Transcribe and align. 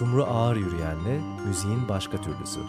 Sumru 0.00 0.24
Ağır 0.24 0.56
Yürüyen'le 0.56 1.20
müziğin 1.46 1.88
başka 1.88 2.20
türlüsü. 2.20 2.60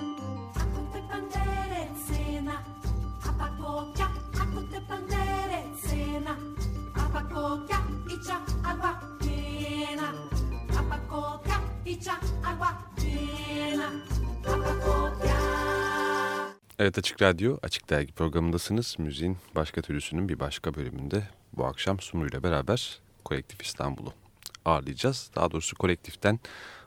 Evet 16.79 16.97
Açık 16.97 17.21
Radyo, 17.21 17.57
Açık 17.63 17.89
Dergi 17.89 18.13
programındasınız. 18.13 18.95
Müziğin 18.99 19.37
başka 19.55 19.81
türlüsünün 19.81 20.29
bir 20.29 20.39
başka 20.39 20.73
bölümünde 20.73 21.27
bu 21.53 21.65
akşam 21.65 21.99
Sumru 21.99 22.27
ile 22.27 22.43
beraber 22.43 22.99
Kolektif 23.25 23.61
İstanbul'u 23.61 24.13
ağırlayacağız. 24.65 25.31
Daha 25.35 25.51
doğrusu 25.51 25.75
kolektiften 25.75 26.39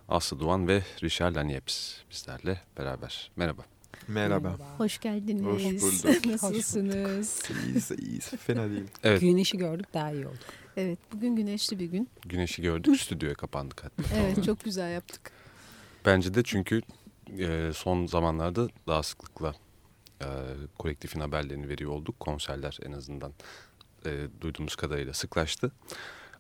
Aslı 0.08 0.40
Doğan 0.40 0.68
ve 0.68 0.82
Richard 1.02 1.36
Lanieps 1.36 1.94
bizlerle 2.10 2.60
beraber. 2.78 3.30
Merhaba. 3.36 3.62
Merhaba. 4.08 4.48
Merhaba. 4.48 4.78
Hoş 4.78 5.00
geldiniz. 5.00 5.44
Hoş 5.44 5.62
bulduk. 5.64 6.26
Nasılsınız? 6.26 7.42
İyiyiz, 7.64 7.90
iyiyiz. 7.90 8.28
Fena 8.28 8.70
değil. 8.70 8.84
Evet. 9.02 9.20
Güneşi 9.20 9.58
gördük 9.58 9.86
daha 9.94 10.10
iyi 10.12 10.26
olduk. 10.26 10.38
Evet 10.76 10.98
bugün 11.12 11.36
güneşli 11.36 11.78
bir 11.78 11.86
gün. 11.86 12.08
Güneşi 12.26 12.62
gördük, 12.62 13.00
stüdyoya 13.00 13.34
kapandık 13.34 13.84
hatta. 13.84 14.02
Evet 14.16 14.44
çok 14.44 14.64
güzel 14.64 14.92
yaptık. 14.94 15.30
Bence 16.06 16.34
de 16.34 16.42
çünkü 16.42 16.82
e, 17.38 17.70
son 17.74 18.06
zamanlarda 18.06 18.68
daha 18.86 19.02
sıklıkla 19.02 19.54
e, 20.20 20.26
kolektifin 20.78 21.20
haberlerini 21.20 21.68
veriyor 21.68 21.90
olduk. 21.90 22.20
Konserler 22.20 22.78
en 22.86 22.92
azından 22.92 23.32
e, 24.06 24.26
duyduğumuz 24.40 24.76
kadarıyla 24.76 25.12
sıklaştı. 25.12 25.72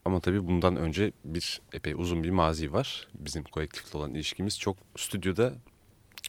Ama 0.04 0.20
tabii 0.20 0.46
bundan 0.46 0.76
önce 0.76 1.12
bir 1.24 1.60
epey 1.72 1.92
uzun 1.92 2.22
bir 2.24 2.30
mazi 2.30 2.72
var. 2.72 3.08
Bizim 3.14 3.44
kolektifle 3.44 3.98
olan 3.98 4.14
ilişkimiz 4.14 4.58
çok 4.58 4.76
stüdyoda 4.96 5.52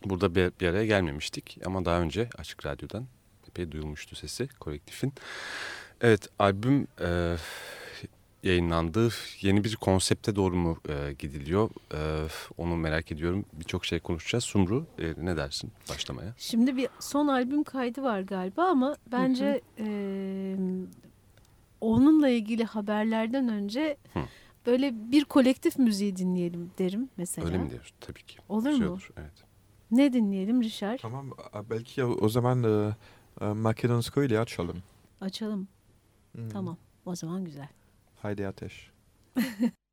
burada 0.06 0.36
bir, 0.36 0.52
bir 0.62 0.68
araya 0.68 0.86
gelmemiştik. 0.86 1.58
Ama 1.66 1.86
daha 1.86 2.02
önce 2.02 2.30
Açık 2.38 2.66
Radyo'dan 2.66 3.06
epey 3.50 3.72
duyulmuştu 3.72 4.16
sesi 4.16 4.48
kolektifin. 4.59 5.14
Evet 6.02 6.28
albüm 6.40 6.88
e, 7.02 7.36
yayınlandı. 8.44 9.09
Yeni 9.42 9.64
bir 9.64 9.76
konsepte 9.76 10.36
doğru 10.36 10.56
mu 10.56 10.78
e, 10.90 11.14
gidiliyor? 11.20 11.70
E, 11.94 12.28
onu 12.58 12.76
merak 12.76 13.12
ediyorum. 13.12 13.46
Birçok 13.53 13.86
şey 13.86 14.00
konuşacağız. 14.00 14.44
Sumru 14.44 14.86
e, 15.00 15.14
ne 15.18 15.38
dersin 15.38 15.72
başlamaya? 15.90 16.34
Şimdi 16.38 16.78
bir 16.78 16.88
son 17.00 17.28
albüm 17.28 17.64
kaydı 17.64 18.03
var 18.03 18.20
galiba 18.20 18.64
ama 18.64 18.96
bence 19.12 19.62
e, 19.80 19.86
onunla 21.86 22.30
ilgili 22.30 22.64
haberlerden 22.64 23.47
önce 23.47 23.97
Hı. 24.14 24.19
böyle 24.66 25.11
bir 25.11 25.25
kolektif 25.25 25.78
müziği 25.78 26.16
dinleyelim 26.16 26.72
derim 26.80 27.09
mesela. 27.17 27.47
Öyle 27.47 27.58
mi 27.58 27.69
diyorsun? 27.69 27.95
Tabii 28.02 28.23
ki. 28.23 28.38
Olur 28.50 28.69
Güzel 28.69 28.86
mu? 28.86 28.91
Olur. 28.91 29.09
Evet. 29.17 29.44
Ne 29.91 30.13
dinleyelim 30.13 30.63
Richard? 30.63 31.00
Tamam, 31.00 31.31
belki 31.69 32.03
o 32.03 32.11
o 32.11 32.30
zaman 32.30 32.63
e, 32.63 32.95
e, 33.41 33.45
Makedonsko 33.45 34.23
ile 34.23 34.39
açalım. 34.39 34.83
Açalım. 35.22 35.67
Hmm. 36.31 36.50
Tamam. 36.50 36.78
O 37.06 37.16
zaman 37.16 37.45
güzel. 37.45 37.67
Haydi 38.16 38.47
ateş. 38.47 38.91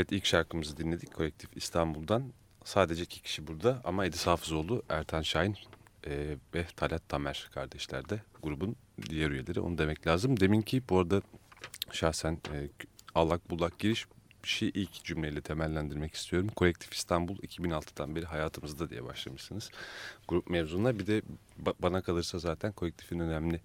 Evet 0.00 0.12
ilk 0.12 0.26
şarkımızı 0.26 0.76
dinledik 0.76 1.14
Kolektif 1.14 1.56
İstanbul'dan. 1.56 2.32
Sadece 2.64 3.02
iki 3.02 3.22
kişi 3.22 3.46
burada 3.46 3.80
ama 3.84 4.06
Edis 4.06 4.26
Hafızoğlu, 4.26 4.82
Ertan 4.88 5.22
Şahin 5.22 5.56
e, 6.06 6.36
ve 6.54 6.66
Talat 6.76 7.08
Tamer 7.08 7.48
kardeşler 7.54 8.08
de 8.08 8.22
grubun 8.42 8.76
diğer 9.10 9.30
üyeleri. 9.30 9.60
Onu 9.60 9.78
demek 9.78 10.06
lazım. 10.06 10.40
Deminki 10.40 10.82
bu 10.88 10.98
arada 10.98 11.22
şahsen 11.92 12.32
e, 12.32 12.68
allak 13.14 13.50
bullak 13.50 13.78
giriş 13.78 14.06
şey 14.42 14.70
ilk 14.74 15.04
cümleyle 15.04 15.40
temellendirmek 15.40 16.14
istiyorum. 16.14 16.48
Kolektif 16.56 16.94
İstanbul 16.94 17.38
2006'dan 17.38 18.16
beri 18.16 18.26
hayatımızda 18.26 18.90
diye 18.90 19.04
başlamışsınız. 19.04 19.70
Grup 20.28 20.50
mevzuna 20.50 20.98
bir 20.98 21.06
de 21.06 21.22
ba- 21.64 21.74
bana 21.78 22.02
kalırsa 22.02 22.38
zaten 22.38 22.72
kolektifin 22.72 23.18
önemli 23.18 23.60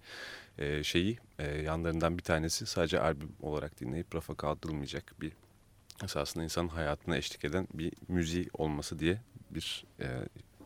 e, 0.58 0.84
şeyi 0.84 1.18
e, 1.38 1.62
yanlarından 1.62 2.18
bir 2.18 2.22
tanesi 2.22 2.66
sadece 2.66 3.00
albüm 3.00 3.32
olarak 3.42 3.80
dinleyip 3.80 4.14
rafa 4.14 4.34
kaldırılmayacak 4.34 5.14
bir 5.20 5.32
esasında 6.04 6.44
insanın 6.44 6.68
hayatına 6.68 7.16
eşlik 7.16 7.44
eden 7.44 7.68
bir 7.74 7.92
müziği 8.08 8.48
olması 8.52 8.98
diye 8.98 9.20
bir 9.50 9.84
e, 10.00 10.06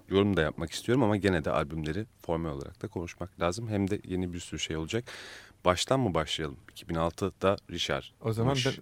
yorum 0.09 0.37
da 0.37 0.43
yapmak 0.43 0.71
istiyorum 0.71 1.03
ama 1.03 1.17
gene 1.17 1.45
de 1.45 1.51
albümleri 1.51 2.07
formel 2.23 2.53
olarak 2.53 2.83
da 2.83 2.89
konuşmak 2.89 3.41
lazım. 3.41 3.69
Hem 3.69 3.91
de 3.91 4.01
yeni 4.05 4.33
bir 4.33 4.41
sürü 4.41 4.61
şey 4.61 4.77
olacak. 4.77 5.05
Baştan 5.65 6.01
mı 6.01 6.15
başlayalım? 6.15 6.57
2006'da 6.77 7.57
Richard. 7.71 8.05
O 8.21 8.33
zaman 8.33 8.57
ben, 8.67 8.75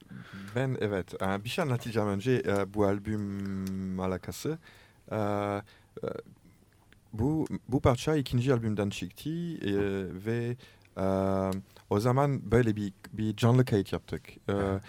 ben 0.54 0.76
evet 0.80 1.22
e, 1.22 1.44
bir 1.44 1.48
şey 1.48 1.62
anlatacağım 1.62 2.08
önce 2.08 2.42
e, 2.46 2.74
bu 2.74 2.84
albüm 2.84 4.00
alakası. 4.00 4.58
E, 5.12 5.16
bu 7.12 7.46
bu 7.68 7.80
parça 7.80 8.16
ikinci 8.16 8.54
albümden 8.54 8.90
çıktı 8.90 9.30
ve 10.26 10.56
o 11.90 12.00
zaman 12.00 12.50
böyle 12.50 12.76
bir 12.76 12.92
bir 13.12 13.36
canlı 13.36 13.64
kayıt 13.64 13.92
yaptık. 13.92 14.22
E, 14.48 14.52
on, 14.52 14.80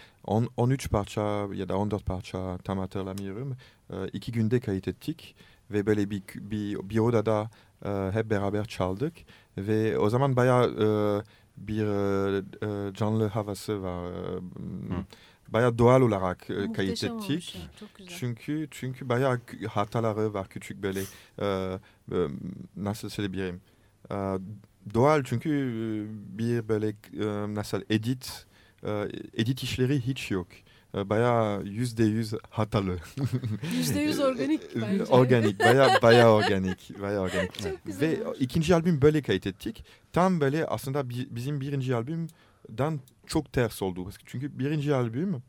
13 0.57 0.89
parça 0.89 1.21
ya 1.53 1.69
da 1.69 1.77
14 1.77 2.05
parça 2.05 2.57
tam 2.57 2.77
hatırlamıyorum. 2.77 3.57
E, 3.93 4.07
iki 4.13 4.31
günde 4.31 4.59
kayıt 4.59 4.87
ettik 4.87 5.35
ve 5.71 5.85
böyle 5.85 6.09
bir 6.09 6.21
bir, 6.35 6.89
bir 6.89 6.99
odada 6.99 7.49
e, 7.85 8.11
hep 8.13 8.29
beraber 8.29 8.65
çaldık 8.65 9.13
ve 9.57 9.99
o 9.99 10.09
zaman 10.09 10.35
bayağı 10.35 10.65
e, 10.65 10.87
bir 11.57 11.85
e, 11.87 12.93
canlı 12.93 13.27
havası 13.27 13.83
var. 13.83 14.11
E, 14.11 15.53
bayağı 15.53 15.77
doğal 15.77 16.01
olarak 16.01 16.49
e, 16.49 16.73
kayıt 16.73 17.03
ettik. 17.03 17.55
ya, 17.55 17.61
Çok 17.79 17.95
güzel. 17.95 18.15
Çünkü 18.19 18.67
çünkü 18.71 19.09
bayağı 19.09 19.41
hataları 19.69 20.33
var 20.33 20.47
küçük 20.47 20.83
böyle 20.83 21.01
e, 21.39 21.45
e, 22.11 22.17
nasıl 22.75 23.09
söyleyebilirim. 23.09 23.61
E, 24.11 24.15
doğal 24.93 25.23
çünkü 25.23 25.49
bir 26.11 26.67
böyle 26.67 26.87
e, 26.89 27.55
nasıl 27.55 27.81
edit 27.89 28.45
edit 29.37 29.63
işleri 29.63 30.01
hiç 30.01 30.31
yok. 30.31 30.47
Bayağı 30.93 31.63
yüzde 31.63 32.03
yüz 32.03 32.33
hatalı. 32.49 32.97
Yüzde 33.77 33.99
yüz 33.99 34.19
organik 34.19 34.61
bence. 34.75 35.03
organik, 35.03 35.59
bayağı 35.59 35.89
bayağı 36.01 36.31
organik, 36.31 37.01
bayağı 37.01 37.21
organik. 37.21 37.53
Çok 37.63 37.85
güzel 37.85 38.09
Ve 38.11 38.23
ikinci 38.39 38.75
albüm 38.75 39.01
böyle 39.01 39.21
kayıt 39.21 39.47
ettik. 39.47 39.85
Tam 40.13 40.41
böyle 40.41 40.65
aslında 40.65 41.09
bi- 41.09 41.27
bizim 41.35 41.61
birinci 41.61 41.95
albümden 41.95 42.99
çok 43.27 43.53
ters 43.53 43.81
oldu. 43.81 44.09
Çünkü 44.25 44.59
birinci 44.59 44.95
albüm 44.95 45.43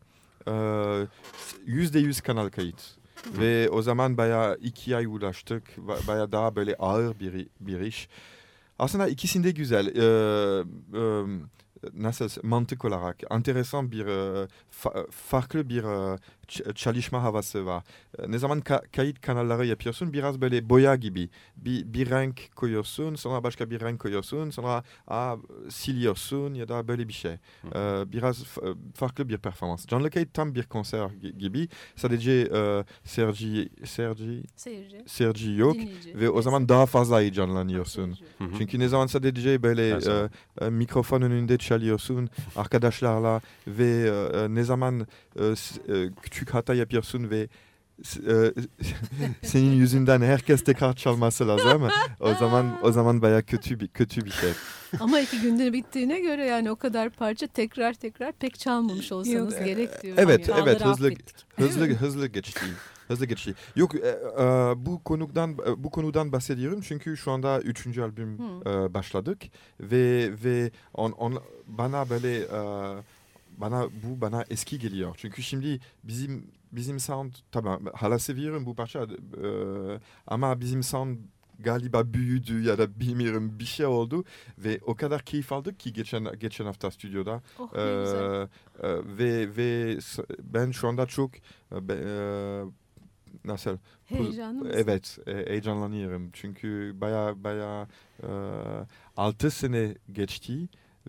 yüzde 1.66 1.98
yüz 1.98 2.20
kanal 2.20 2.48
kayıt. 2.48 2.80
Ve 3.38 3.70
o 3.70 3.82
zaman 3.82 4.16
bayağı 4.16 4.56
iki 4.62 4.96
ay 4.96 5.06
uğraştık. 5.06 5.68
Ba- 5.76 6.06
Bayağı 6.08 6.32
daha 6.32 6.56
böyle 6.56 6.74
ağır 6.74 7.20
bir, 7.20 7.48
bir 7.60 7.80
iş. 7.80 8.08
Aslında 8.78 9.08
ikisinde 9.08 9.50
güzel. 9.50 9.86
E, 9.86 10.04
e, 10.98 11.00
nasıl 11.94 12.28
mantık 12.42 12.84
olarak 12.84 13.16
enteresan 13.30 13.92
bir 13.92 14.06
e, 14.06 14.48
fa- 14.82 15.10
farklı 15.10 15.68
bir 15.68 15.84
e, 15.84 15.86
ç- 15.86 16.20
çalışma 16.74 17.22
havası 17.22 17.66
var. 17.66 17.84
Ne 18.28 18.38
zaman 18.38 18.60
ka- 18.60 18.88
kayıt 18.96 19.20
kanalları 19.20 19.66
yapıyorsun 19.66 20.12
biraz 20.12 20.40
böyle 20.40 20.70
boya 20.70 20.96
gibi. 20.96 21.28
Bir, 21.56 21.92
bir 21.94 22.10
renk 22.10 22.56
koyuyorsun 22.56 23.14
sonra 23.14 23.44
başka 23.44 23.70
bir 23.70 23.80
renk 23.80 24.00
koyuyorsun 24.00 24.50
sonra 24.50 24.84
aa, 25.08 25.36
siliyorsun 25.68 26.54
ya 26.54 26.68
da 26.68 26.88
böyle 26.88 27.08
bir 27.08 27.12
şey. 27.12 27.32
E, 27.74 28.12
biraz 28.12 28.44
f- 28.44 28.60
farklı 28.94 29.28
bir 29.28 29.38
performans. 29.38 29.86
Canlı 29.86 30.10
kayıt 30.10 30.34
tam 30.34 30.54
bir 30.54 30.62
konser 30.62 30.98
gi- 30.98 31.38
gibi. 31.38 31.68
Sadece 31.96 32.32
e, 32.32 32.84
Sergi, 33.04 33.68
Sergi, 33.84 34.42
Seyirci, 34.56 35.02
Sergi 35.06 35.52
yok 35.56 35.74
dinleyici. 35.74 36.20
ve 36.20 36.30
o 36.30 36.42
zaman 36.42 36.68
daha 36.68 36.86
fazla 36.86 37.20
heyecanlanıyorsun. 37.20 38.10
Hı 38.38 38.44
hı. 38.44 38.50
Çünkü 38.58 38.78
ne 38.78 38.88
zaman 38.88 39.06
sadece 39.06 39.62
böyle 39.62 39.88
e, 40.60 40.66
e, 40.66 40.70
mikrofon 40.70 41.22
önünde 41.22 41.58
çalıyorsun 41.58 42.30
arkadaşlarla 42.56 43.40
ve 43.66 44.10
e, 44.34 44.54
ne 44.54 44.62
zaman 44.64 45.06
e, 45.36 45.44
e, 45.44 46.08
küçük 46.40 46.54
hata 46.54 46.74
yapıyorsun 46.74 47.30
ve 47.30 47.48
e, 48.28 48.54
senin 49.42 49.72
yüzünden 49.72 50.20
herkes 50.20 50.64
tekrar 50.64 50.96
çalması 50.96 51.48
lazım. 51.48 51.88
o 52.20 52.34
zaman 52.34 52.78
o 52.82 52.92
zaman 52.92 53.22
bayağı 53.22 53.42
kötü 53.42 53.80
bir 53.80 53.88
kötü 53.88 54.24
bir 54.24 54.30
şey. 54.30 54.50
Ama 55.00 55.20
iki 55.20 55.40
günde 55.40 55.72
bittiğine 55.72 56.20
göre 56.20 56.46
yani 56.46 56.70
o 56.70 56.76
kadar 56.76 57.10
parça 57.10 57.46
tekrar 57.46 57.94
tekrar 57.94 58.32
pek 58.32 58.58
çalmamış 58.58 59.12
olsanız 59.12 59.54
Yok. 59.54 59.64
gerek 59.64 60.02
diyorum. 60.02 60.22
Evet, 60.24 60.48
yani. 60.48 60.60
evet 60.62 60.84
hızlı 60.84 61.06
affettik. 61.06 61.36
hızlı 61.56 61.86
hızlı 61.86 62.26
geçti. 62.26 62.60
Hızlı 63.08 63.26
geçti. 63.26 63.54
Yok 63.76 63.94
e, 63.94 63.98
e, 63.98 64.44
bu 64.76 65.04
konudan 65.04 65.50
e, 65.66 65.84
bu 65.84 65.90
konudan 65.90 66.32
bahsediyorum 66.32 66.80
çünkü 66.80 67.16
şu 67.16 67.30
anda 67.30 67.60
üçüncü 67.60 68.02
albüm 68.02 68.38
Hı. 68.38 68.70
e, 68.70 68.94
başladık 68.94 69.42
ve 69.80 70.30
ve 70.44 70.70
on, 70.94 71.12
on 71.12 71.42
bana 71.66 72.10
böyle 72.10 72.38
e, 72.38 72.60
bana 73.60 73.84
bu 73.84 74.20
bana 74.20 74.44
eski 74.50 74.78
geliyor. 74.78 75.14
Çünkü 75.18 75.42
şimdi 75.42 75.80
bizim 76.04 76.46
bizim 76.72 77.00
sound 77.00 77.32
tamam 77.52 77.84
hala 77.94 78.18
seviyorum 78.18 78.66
bu 78.66 78.74
parça 78.74 79.02
e, 79.02 79.06
ama 80.26 80.60
bizim 80.60 80.82
sound 80.82 81.18
galiba 81.62 82.14
büyüdü 82.14 82.62
ya 82.62 82.78
da 82.78 83.00
bilmiyorum 83.00 83.58
bir 83.58 83.64
şey 83.64 83.86
oldu 83.86 84.24
ve 84.58 84.80
o 84.86 84.94
kadar 84.94 85.22
keyif 85.22 85.52
aldık 85.52 85.80
ki 85.80 85.92
geçen 85.92 86.38
geçen 86.38 86.64
hafta 86.64 86.90
stüdyoda. 86.90 87.42
Oh 87.58 87.68
ee, 87.74 87.80
e, 87.80 88.88
ve 89.18 89.56
ve 89.56 89.98
ben 90.42 90.70
şu 90.70 90.88
anda 90.88 91.06
çok 91.06 91.30
e, 91.36 91.76
e, 91.90 92.62
nasıl 93.44 93.78
Heyecanlı 94.04 94.72
evet 94.72 95.18
e, 95.26 95.32
heyecanlanıyorum. 95.32 96.30
Çünkü 96.32 96.96
baya 97.00 97.44
baya 97.44 97.88
e, 98.22 98.28
6 99.16 99.50
sene 99.50 99.94
geçti 100.12 100.68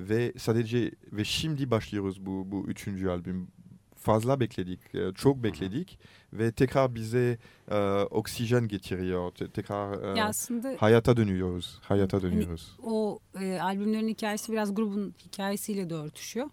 ve 0.09 0.33
sadece 0.37 0.91
ve 1.11 1.23
şimdi 1.23 1.71
başlıyoruz 1.71 2.25
bu 2.25 2.51
bu 2.51 2.65
üçüncü 2.67 3.09
albüm 3.09 3.47
fazla 3.95 4.39
bekledik 4.39 4.95
e, 4.95 5.13
çok 5.15 5.43
bekledik 5.43 5.99
ve 6.33 6.51
tekrar 6.51 6.95
bize 6.95 7.37
e, 7.71 7.77
oksijen 8.01 8.67
getiriyor 8.67 9.31
Te- 9.31 9.47
tekrar 9.49 10.15
e, 10.15 10.19
Ya 10.19 10.25
aslında 10.27 10.75
hayata 10.79 11.17
dönüyoruz 11.17 11.79
hayata 11.81 12.17
Hani- 12.17 12.23
dönüyoruz 12.23 12.77
o 12.83 13.19
e, 13.41 13.59
albümlerin 13.59 14.07
hikayesi 14.07 14.51
biraz 14.51 14.75
grubun 14.75 15.13
hikayesiyle 15.25 15.89
de 15.89 15.93
örtüşüyor. 15.95 16.49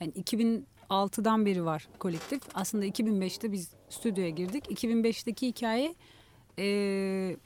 Yani 0.00 0.12
2006'dan 0.12 1.46
beri 1.46 1.64
var 1.64 1.88
kolektif. 1.98 2.42
Aslında 2.54 2.86
2005'te 2.86 3.52
biz 3.52 3.70
stüdyoya 3.88 4.30
girdik. 4.30 4.64
2005'teki 4.84 5.46
hikaye 5.48 5.94
e, 6.58 7.36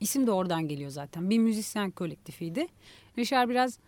isim 0.00 0.26
de 0.26 0.30
oradan 0.30 0.68
geliyor 0.68 0.90
zaten. 0.90 1.30
Bir 1.30 1.38
müzisyen 1.38 1.90
kolektifiydi. 1.90 2.66
Richard 3.18 3.48
biraz 3.50 3.78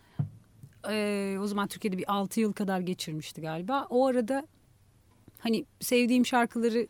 e, 0.89 1.37
o 1.41 1.47
zaman 1.47 1.67
Türkiye'de 1.67 1.97
bir 1.97 2.11
6 2.13 2.39
yıl 2.39 2.53
kadar 2.53 2.79
geçirmişti 2.79 3.41
galiba. 3.41 3.87
O 3.89 4.07
arada 4.07 4.47
hani 5.39 5.65
sevdiğim 5.79 6.25
şarkıları 6.25 6.87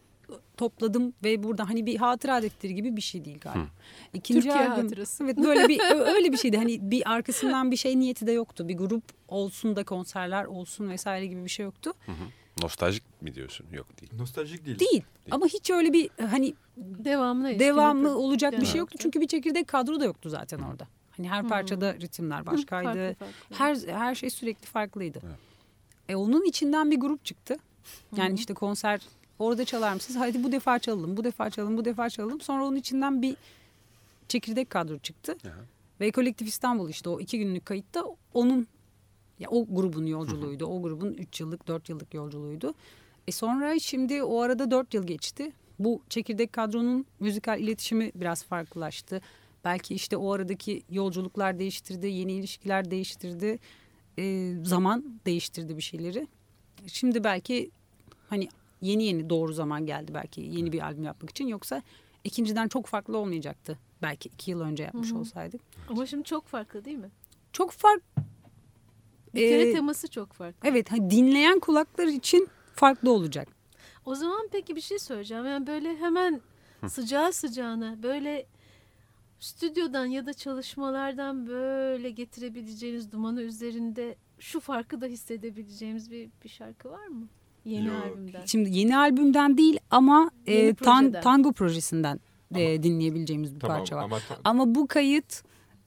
topladım 0.58 1.14
ve 1.24 1.44
burada 1.44 1.70
hani 1.70 1.86
bir 1.86 1.96
hatıra 1.98 2.42
defteri 2.42 2.76
gibi 2.76 2.96
bir 2.96 3.02
şey 3.02 3.26
değil 3.26 3.40
galiba. 3.40 3.68
İkinci 4.14 4.42
Türkiye 4.42 4.70
albüm, 4.70 4.84
hatırası. 4.84 5.24
Evet 5.24 5.38
böyle 5.38 5.68
bir 5.68 5.80
öyle 6.16 6.32
bir 6.32 6.38
şeydi. 6.38 6.58
Hani 6.58 6.92
bir 6.92 7.12
arkasından 7.12 7.72
bir 7.72 7.76
şey 7.76 8.00
niyeti 8.00 8.28
de 8.28 8.32
yoktu. 8.32 8.68
Bir 8.68 8.78
grup 8.78 9.04
olsun 9.28 9.76
da 9.76 9.84
konserler 9.84 10.46
olsun 10.46 10.90
vesaire 10.90 11.28
gibi 11.28 11.44
bir 11.44 11.50
şey 11.50 11.64
yoktu. 11.66 11.94
Nostaljik 12.62 13.22
mi 13.22 13.36
diyorsun? 13.36 13.66
Yok 13.72 13.88
değil. 14.02 14.12
nostaljik 14.18 14.66
değil 14.66 14.80
Değil. 14.80 15.04
Ama 15.32 15.46
hiç 15.46 15.70
öyle 15.70 15.94
bir 15.94 16.10
hani 16.30 16.54
Devamlı 16.78 17.60
devamlı 17.60 18.10
bir- 18.10 18.14
olacak 18.14 18.52
bir 18.52 18.58
Devam. 18.58 18.66
şey 18.72 18.80
yoktu. 18.80 18.98
Çünkü 19.02 19.22
bir 19.22 19.28
çekirdek 19.28 19.68
kadro 19.68 20.00
da 20.00 20.06
yoktu 20.06 20.30
zaten 20.30 20.60
orada. 20.60 20.88
Hani 21.20 21.30
her 21.30 21.48
parçada 21.48 21.94
ritimler 21.94 22.46
başkaydı. 22.46 23.16
Farklı 23.20 23.26
farklı. 23.50 23.88
Her 23.88 24.00
her 24.00 24.16
şey 24.16 24.30
sürekli 24.30 24.66
farklıydı. 24.66 25.20
Evet. 25.28 25.38
E 26.10 26.16
onun 26.16 26.46
içinden 26.46 26.92
bir 26.92 27.00
grup 27.00 27.26
çıktı. 27.26 27.58
Yani 28.16 28.40
işte 28.40 28.54
konser 28.54 29.02
orada 29.40 29.66
çalar 29.66 29.94
mısınız? 29.94 30.20
Hadi 30.20 30.44
bu 30.44 30.52
defa 30.52 30.80
çalalım, 30.80 31.18
bu 31.18 31.24
defa 31.24 31.50
çalalım, 31.50 31.78
bu 31.78 31.86
defa 31.86 32.10
çalalım. 32.10 32.42
Sonra 32.42 32.66
onun 32.66 32.76
içinden 32.76 33.22
bir 33.22 33.36
çekirdek 34.28 34.70
kadro 34.70 35.00
çıktı. 35.00 35.38
Aha. 35.46 35.54
Ve 36.00 36.12
Kolektif 36.12 36.48
İstanbul 36.48 36.90
işte 36.90 37.10
o 37.10 37.20
iki 37.20 37.40
günlük 37.40 37.66
kayıtta 37.66 38.06
onun 38.34 38.68
ya 39.40 39.50
o 39.50 39.66
grubun 39.70 40.06
yolculuğuydu. 40.06 40.66
O 40.66 40.82
grubun 40.82 41.14
üç 41.14 41.40
yıllık, 41.40 41.68
dört 41.68 41.90
yıllık 41.90 42.14
yolculuğuydu. 42.14 42.74
E 43.28 43.32
sonra 43.32 43.80
şimdi 43.80 44.24
o 44.24 44.42
arada 44.42 44.72
dört 44.72 44.94
yıl 44.94 45.08
geçti. 45.08 45.52
Bu 45.80 46.02
çekirdek 46.10 46.54
kadronun 46.54 47.06
müzikal 47.20 47.60
iletişimi 47.60 48.12
biraz 48.16 48.44
farklılaştı. 48.44 49.22
Belki 49.66 49.96
işte 49.96 50.18
o 50.18 50.32
aradaki 50.34 50.84
yolculuklar 50.90 51.60
değiştirdi, 51.60 52.08
yeni 52.08 52.32
ilişkiler 52.34 52.92
değiştirdi. 52.92 53.60
E, 54.18 54.54
zaman 54.64 55.20
değiştirdi 55.26 55.78
bir 55.78 55.82
şeyleri. 55.82 56.28
Şimdi 56.88 57.24
belki 57.24 57.72
hani 58.30 58.50
yeni 58.82 59.04
yeni 59.04 59.30
doğru 59.30 59.54
zaman 59.54 59.86
geldi 59.86 60.14
belki 60.14 60.42
yeni 60.42 60.72
bir 60.72 60.82
albüm 60.82 61.04
yapmak 61.04 61.30
için. 61.30 61.48
Yoksa 61.48 61.82
ikinciden 62.24 62.68
çok 62.68 62.86
farklı 62.86 63.18
olmayacaktı. 63.18 63.78
Belki 64.02 64.30
iki 64.30 64.52
yıl 64.52 64.62
önce 64.62 64.84
yapmış 64.84 65.12
Hı 65.12 65.16
hı. 65.16 65.20
olsaydık. 65.20 65.62
Ama 65.90 66.06
şimdi 66.06 66.24
çok 66.24 66.48
farklı 66.48 66.86
değil 66.86 66.98
mi? 66.98 67.10
Çok 67.54 67.72
fark 67.72 68.04
Bir 69.36 69.50
kere 69.50 69.70
Ee, 69.70 69.72
teması 69.74 70.08
çok 70.08 70.34
farklı. 70.34 70.70
evet 70.70 70.92
hani 70.92 71.10
dinleyen 71.10 71.60
kulaklar 71.60 72.08
için 72.08 72.48
farklı 72.76 73.12
olacak. 73.12 73.48
O 74.06 74.16
zaman 74.16 74.50
peki 74.52 74.76
bir 74.76 74.82
şey 74.82 75.00
söyleyeceğim. 75.00 75.46
Yani 75.46 75.68
böyle 75.68 75.98
hemen 75.98 76.42
sıcağı 76.88 77.34
sıcağına 77.34 78.04
böyle 78.04 78.46
stüdyodan 79.40 80.06
ya 80.06 80.26
da 80.26 80.34
çalışmalardan 80.34 81.48
böyle 81.48 82.10
getirebileceğiniz 82.10 83.12
dumanı 83.12 83.42
üzerinde 83.42 84.16
şu 84.40 84.60
farkı 84.60 85.02
da 85.02 85.06
hissedebileceğimiz 85.06 86.12
bir, 86.12 86.30
bir 86.44 86.50
şarkı 86.50 86.90
var 86.90 87.08
mı? 87.08 87.28
Yeni 87.66 87.88
Yok. 87.88 88.04
albümden. 88.06 88.46
Şimdi 88.46 88.78
yeni 88.78 88.98
albümden 88.98 89.58
değil 89.58 89.80
ama 89.92 90.32
e, 90.48 90.54
Yeni 90.54 90.76
tan- 90.76 91.04
projeden. 91.04 91.22
tango 91.22 91.52
projesinden 91.54 92.20
e, 92.56 92.84
dinleyebileceğimiz 92.84 93.56
bir 93.56 93.60
Tamam 93.60 93.78
parça 93.78 93.96
var. 93.96 94.04
ama 94.04 94.20
Ama 94.44 94.76
bu 94.76 94.88
kayıt 94.88 95.44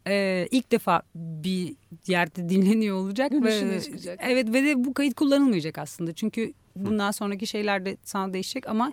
e, 0.09 0.47
ilk 0.50 0.73
defa 0.73 1.02
bir 1.14 1.75
yerde 2.06 2.49
dinleniyor 2.49 2.97
olacak 2.97 3.32
ve 3.32 3.80
çıkacak. 3.80 4.21
evet 4.23 4.49
ve 4.52 4.64
de 4.64 4.85
bu 4.85 4.94
kayıt 4.94 5.14
kullanılmayacak 5.14 5.78
aslında. 5.78 6.12
Çünkü 6.12 6.52
bundan 6.76 7.11
sonraki 7.11 7.47
şeyler 7.47 7.87
de 7.87 7.97
sana 8.04 8.32
değişecek 8.32 8.68
ama 8.68 8.92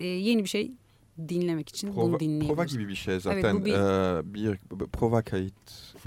e, 0.00 0.06
yeni 0.06 0.44
bir 0.44 0.48
şey 0.48 0.72
dinlemek 1.28 1.68
için 1.68 1.96
bunu 1.96 2.06
prova, 2.06 2.20
dinleyebiliriz. 2.20 2.48
prova 2.54 2.64
gibi 2.64 2.88
bir 2.88 2.94
şey 2.94 3.20
zaten. 3.20 3.60
bu 3.60 3.64
bir- 3.64 3.72
Ee, 3.74 4.34
bir 4.34 4.58
prova 4.86 5.22
kayıt 5.22 5.54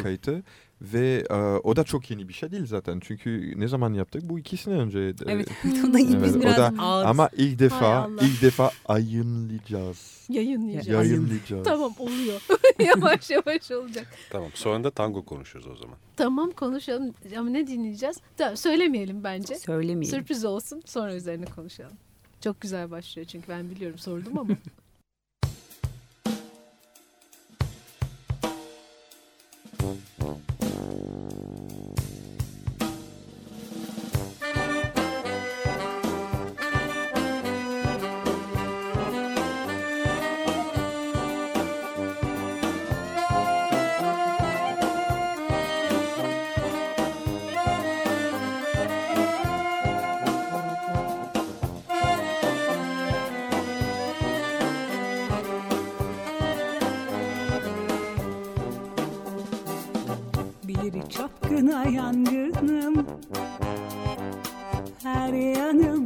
kayıtı 0.01 0.43
ve 0.81 1.23
e, 1.29 1.33
o 1.35 1.75
da 1.75 1.83
çok 1.83 2.11
yeni 2.11 2.27
bir 2.27 2.33
şey 2.33 2.51
değil 2.51 2.65
zaten. 2.65 2.99
Çünkü 3.03 3.53
ne 3.59 3.67
zaman 3.67 3.93
yaptık? 3.93 4.21
Bu 4.29 4.39
iki 4.39 4.57
sene 4.57 4.75
önce. 4.75 4.99
e, 4.99 5.13
Evet, 5.27 5.47
o 5.89 5.93
da 5.93 5.99
Evet, 5.99 6.23
biz 6.23 6.35
o 6.35 6.41
biraz 6.41 6.57
da- 6.57 6.73
ağırız. 6.83 7.09
Ama 7.09 7.29
ilk 7.37 7.59
defa 7.59 8.09
ilk 8.21 8.41
defa 8.41 8.71
yayınlayacağız. 8.89 10.25
Yayınlayacağız. 10.29 10.87
Yayın. 10.87 11.09
Yayınlayacağız. 11.11 11.63
Tamam 11.67 11.93
oluyor. 11.99 12.41
yavaş 12.79 13.29
yavaş 13.29 13.71
olacak. 13.71 14.07
Tamam 14.31 14.49
sonra 14.53 14.83
da 14.83 14.91
tango 14.91 15.25
konuşuyoruz 15.25 15.71
o 15.71 15.75
zaman. 15.75 15.97
Tamam 16.17 16.51
konuşalım 16.51 17.13
ama 17.37 17.49
ne 17.49 17.67
dinleyeceğiz? 17.67 18.17
Tamam 18.37 18.57
söylemeyelim 18.57 19.23
bence. 19.23 19.55
Söylemeyelim. 19.55 20.19
Sürpriz 20.19 20.45
olsun 20.45 20.81
sonra 20.85 21.15
üzerine 21.15 21.45
konuşalım. 21.45 21.97
Çok 22.43 22.61
güzel 22.61 22.91
başlıyor 22.91 23.27
çünkü 23.27 23.47
ben 23.47 23.69
biliyorum 23.69 23.97
sordum 23.99 24.37
ama. 24.37 24.53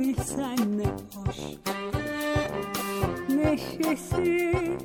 bilsen 0.04 0.78
ne 0.78 0.86
hoş. 1.16 1.38
Neşesi 3.30 4.78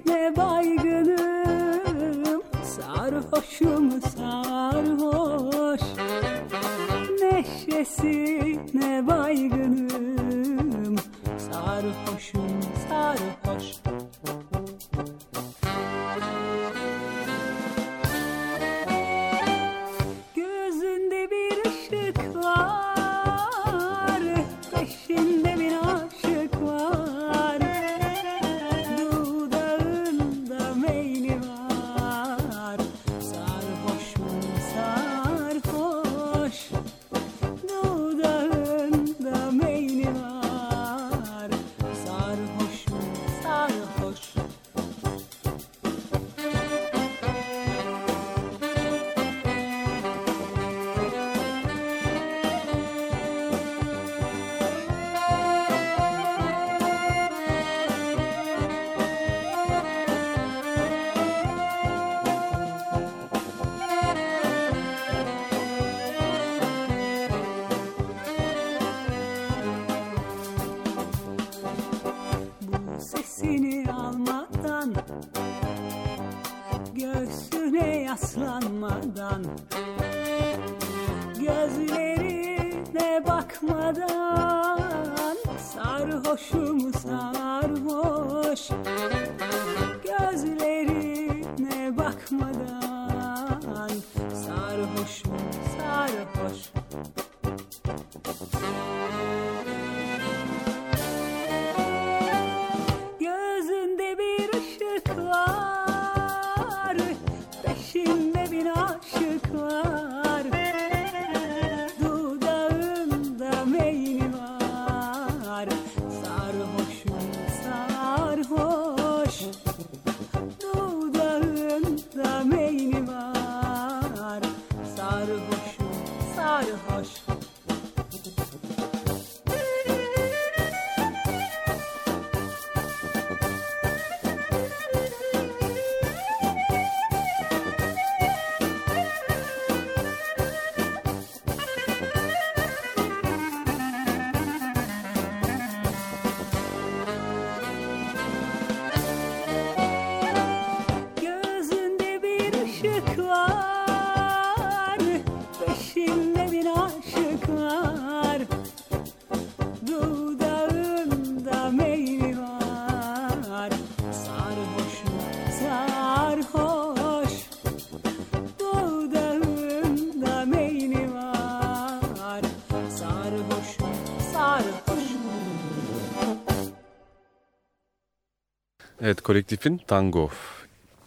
Evet 179.08 179.20
kolektifin 179.20 179.78
tango 179.86 180.30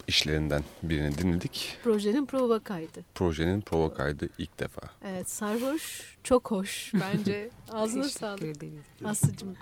işlerinden 0.08 0.62
birini 0.82 1.18
dinledik. 1.18 1.78
Projenin 1.84 2.26
prova 2.26 2.58
kaydı. 2.58 3.04
Projenin 3.14 3.60
prova 3.60 3.94
kaydı 3.94 4.28
ilk 4.38 4.60
defa. 4.60 4.80
Evet 5.04 5.30
sarhoş 5.30 6.16
çok 6.22 6.50
hoş 6.50 6.92
bence. 6.94 7.50
Ağzına 7.72 8.04
sağlık. 8.04 8.56
Aslıcığım. 9.04 9.56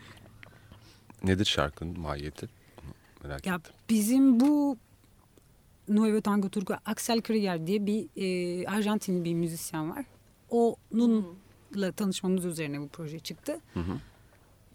Nedir 1.25 1.44
şarkının 1.44 2.00
mahiyeti? 2.00 2.49
Merak 3.23 3.47
Ya 3.47 3.54
ettim. 3.54 3.73
bizim 3.90 4.40
bu 4.40 4.76
Nuevo 5.88 6.20
Tango 6.20 6.49
Turco 6.49 6.75
Axel 6.87 7.23
Krieger 7.23 7.66
diye 7.66 7.87
bir 7.87 8.06
e, 8.16 8.66
Arjantinli 8.68 9.25
bir 9.25 9.35
müzisyen 9.35 9.90
var. 9.90 10.04
Onunla 10.50 11.92
tanışmamız 11.97 12.44
üzerine 12.44 12.80
bu 12.80 12.88
proje 12.88 13.18
çıktı. 13.18 13.61
Hı 13.75 13.80
hı. 13.80 13.99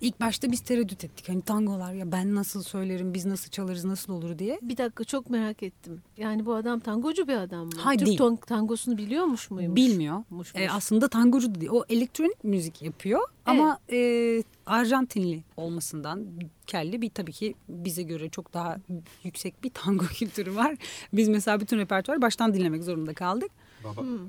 İlk 0.02 0.20
başta 0.22 0.52
biz 0.52 0.60
tereddüt 0.62 1.04
ettik. 1.04 1.30
Hani 1.30 1.42
tangolar 1.42 1.94
ya 1.94 2.12
ben 2.12 2.36
nasıl 2.36 2.64
söylerim, 2.64 3.14
biz 3.14 3.26
nasıl 3.26 3.50
çalarız, 3.50 3.86
nasıl 3.86 4.14
olur 4.14 4.40
diye. 4.40 4.60
Bir 4.62 4.78
dakika 4.78 5.04
çok 5.04 5.30
merak 5.30 5.64
ettim. 5.64 6.02
Yani 6.18 6.46
bu 6.46 6.56
adam 6.56 6.80
tangocu 6.80 7.28
bir 7.28 7.34
adam 7.36 7.66
mı? 7.66 7.72
Hayır, 7.78 8.00
Türk 8.00 8.08
değil. 8.08 8.18
ton- 8.20 8.36
tangosunu 8.46 8.98
biliyormuş 8.98 9.52
muymuş? 9.52 9.76
Bilmiyor. 9.76 10.24
Muş, 10.30 10.52
E, 10.56 10.64
muş. 10.64 10.72
aslında 10.76 11.08
tangocu 11.08 11.56
değil. 11.56 11.70
O 11.72 11.84
elektronik 11.90 12.44
müzik 12.44 12.82
yapıyor. 12.82 13.20
Ama 13.46 13.80
e, 13.92 14.44
Arjantinli 14.66 15.44
olmasından 15.58 16.26
kelli 16.68 17.02
bir 17.02 17.10
tabii 17.10 17.32
ki 17.32 17.56
bize 17.70 18.04
göre 18.04 18.30
çok 18.30 18.54
daha 18.54 18.78
yüksek 19.24 19.64
bir 19.64 19.70
tango 19.70 20.06
kültürü 20.14 20.56
var. 20.56 20.76
Biz 21.14 21.30
mesela 21.30 21.60
bütün 21.60 21.78
repertuarı 21.78 22.22
baştan 22.22 22.54
dinlemek 22.54 22.84
zorunda 22.84 23.14
kaldık. 23.14 23.52
Baba, 23.84 24.02
Hmm. 24.02 24.20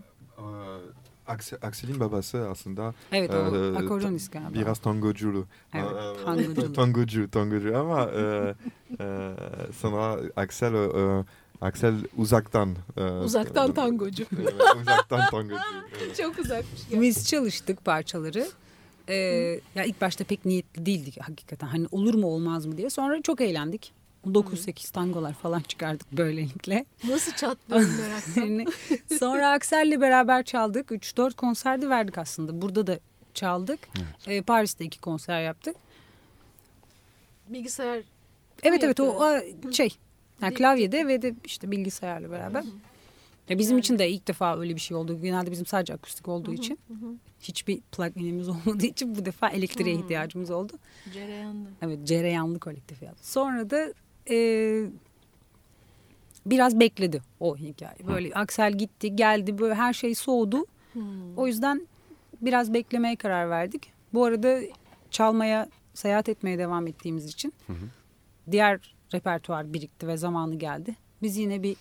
Axel- 1.28 1.66
Aksel'in 1.66 2.00
babası 2.00 2.48
aslında 2.50 2.94
Evet 3.12 3.30
o 3.30 3.34
eee, 3.72 3.78
akordeonist 3.78 4.32
galiba. 4.32 4.54
biraz 4.54 4.78
tangoculu. 4.78 5.46
Evet, 5.74 5.84
Eee, 5.92 6.24
tangocu. 6.24 7.30
tangocu, 7.30 7.78
ama 7.78 8.10
eee, 8.10 8.54
eee, 9.00 9.34
sonra 9.80 10.20
Axel 10.36 10.72
eee, 10.74 11.24
Axel 11.60 11.94
uzaktan. 12.16 12.76
eee, 12.96 13.04
Uzaktan 13.04 13.72
tangocu. 13.72 14.24
Evet, 14.40 14.54
uzaktan 14.82 15.30
tangocu. 15.30 15.60
evet. 16.02 16.16
çok 16.16 16.38
uzakmış. 16.38 16.80
Biz 17.00 17.28
çalıştık 17.28 17.84
parçaları. 17.84 18.46
Ee, 19.08 19.14
ya 19.74 19.84
ilk 19.84 20.00
başta 20.00 20.24
pek 20.24 20.44
niyetli 20.44 20.86
değildik 20.86 21.18
hakikaten. 21.22 21.66
Hani 21.66 21.86
olur 21.90 22.14
mu 22.14 22.26
olmaz 22.26 22.66
mı 22.66 22.76
diye. 22.76 22.90
Sonra 22.90 23.22
çok 23.22 23.40
eğlendik. 23.40 23.92
9-8 24.26 24.92
tangolar 24.92 25.32
falan 25.32 25.60
çıkardık 25.60 26.12
böylelikle. 26.12 26.84
Nasıl 27.08 27.32
çatlıyorum 27.32 27.90
meraktan. 28.00 28.42
Yani 28.42 28.64
Sonra 29.18 29.50
Aksel'le 29.50 30.00
beraber 30.00 30.42
çaldık. 30.42 30.90
3-4 30.90 31.34
konser 31.34 31.82
de 31.82 31.88
verdik 31.88 32.18
aslında. 32.18 32.62
Burada 32.62 32.86
da 32.86 32.98
çaldık. 33.34 33.80
Ee, 34.26 34.42
Paris'te 34.42 34.84
iki 34.84 35.00
konser 35.00 35.42
yaptık. 35.42 35.76
Bilgisayar 37.48 38.02
Evet 38.62 38.84
evet 38.84 39.00
o, 39.00 39.04
yapıyor? 39.06 39.42
o 39.68 39.72
şey. 39.72 39.96
Yani 40.42 40.54
klavyede 40.54 41.06
ve 41.06 41.22
de 41.22 41.34
işte 41.44 41.70
bilgisayarla 41.70 42.30
beraber. 42.30 42.64
Ya 43.48 43.58
bizim 43.58 43.72
Yani. 43.76 43.80
için 43.80 43.98
de 43.98 44.10
ilk 44.10 44.28
defa 44.28 44.58
öyle 44.58 44.74
bir 44.74 44.80
şey 44.80 44.96
oldu. 44.96 45.18
Genelde 45.22 45.50
bizim 45.50 45.66
sadece 45.66 45.94
akustik 45.94 46.28
olduğu 46.28 46.52
için. 46.52 46.78
Hiçbir 47.40 47.80
pluginimiz 47.80 48.48
olmadığı 48.48 48.86
için 48.86 49.16
bu 49.16 49.24
defa 49.24 49.48
elektriğe 49.48 49.96
Hı. 49.96 50.00
ihtiyacımız 50.00 50.50
oldu. 50.50 50.72
cereyanlı. 51.12 51.68
Evet 51.82 51.98
cereyanlı 52.04 52.58
kolektif 52.58 53.02
yaptı. 53.02 53.30
Sonra 53.30 53.70
da 53.70 53.92
e, 54.30 54.36
biraz 56.46 56.80
bekledi 56.80 57.22
o 57.40 57.56
hikaye. 57.56 57.96
Böyle 58.06 58.34
Aksel 58.34 58.72
gitti 58.72 59.16
geldi 59.16 59.58
böyle 59.58 59.74
her 59.74 59.92
şey 59.92 60.14
soğudu. 60.14 60.66
Hmm. 60.92 61.36
O 61.36 61.46
yüzden 61.46 61.88
biraz 62.40 62.74
beklemeye 62.74 63.16
karar 63.16 63.50
verdik. 63.50 63.92
Bu 64.14 64.24
arada 64.24 64.60
çalmaya, 65.10 65.68
seyahat 65.94 66.28
etmeye 66.28 66.58
devam 66.58 66.86
ettiğimiz 66.86 67.26
için 67.26 67.54
diğer 68.50 68.94
repertuar 69.14 69.72
birikti 69.72 70.08
ve 70.08 70.16
zamanı 70.16 70.54
geldi. 70.54 70.96
Biz 71.22 71.36
yine 71.36 71.62
bir 71.62 71.76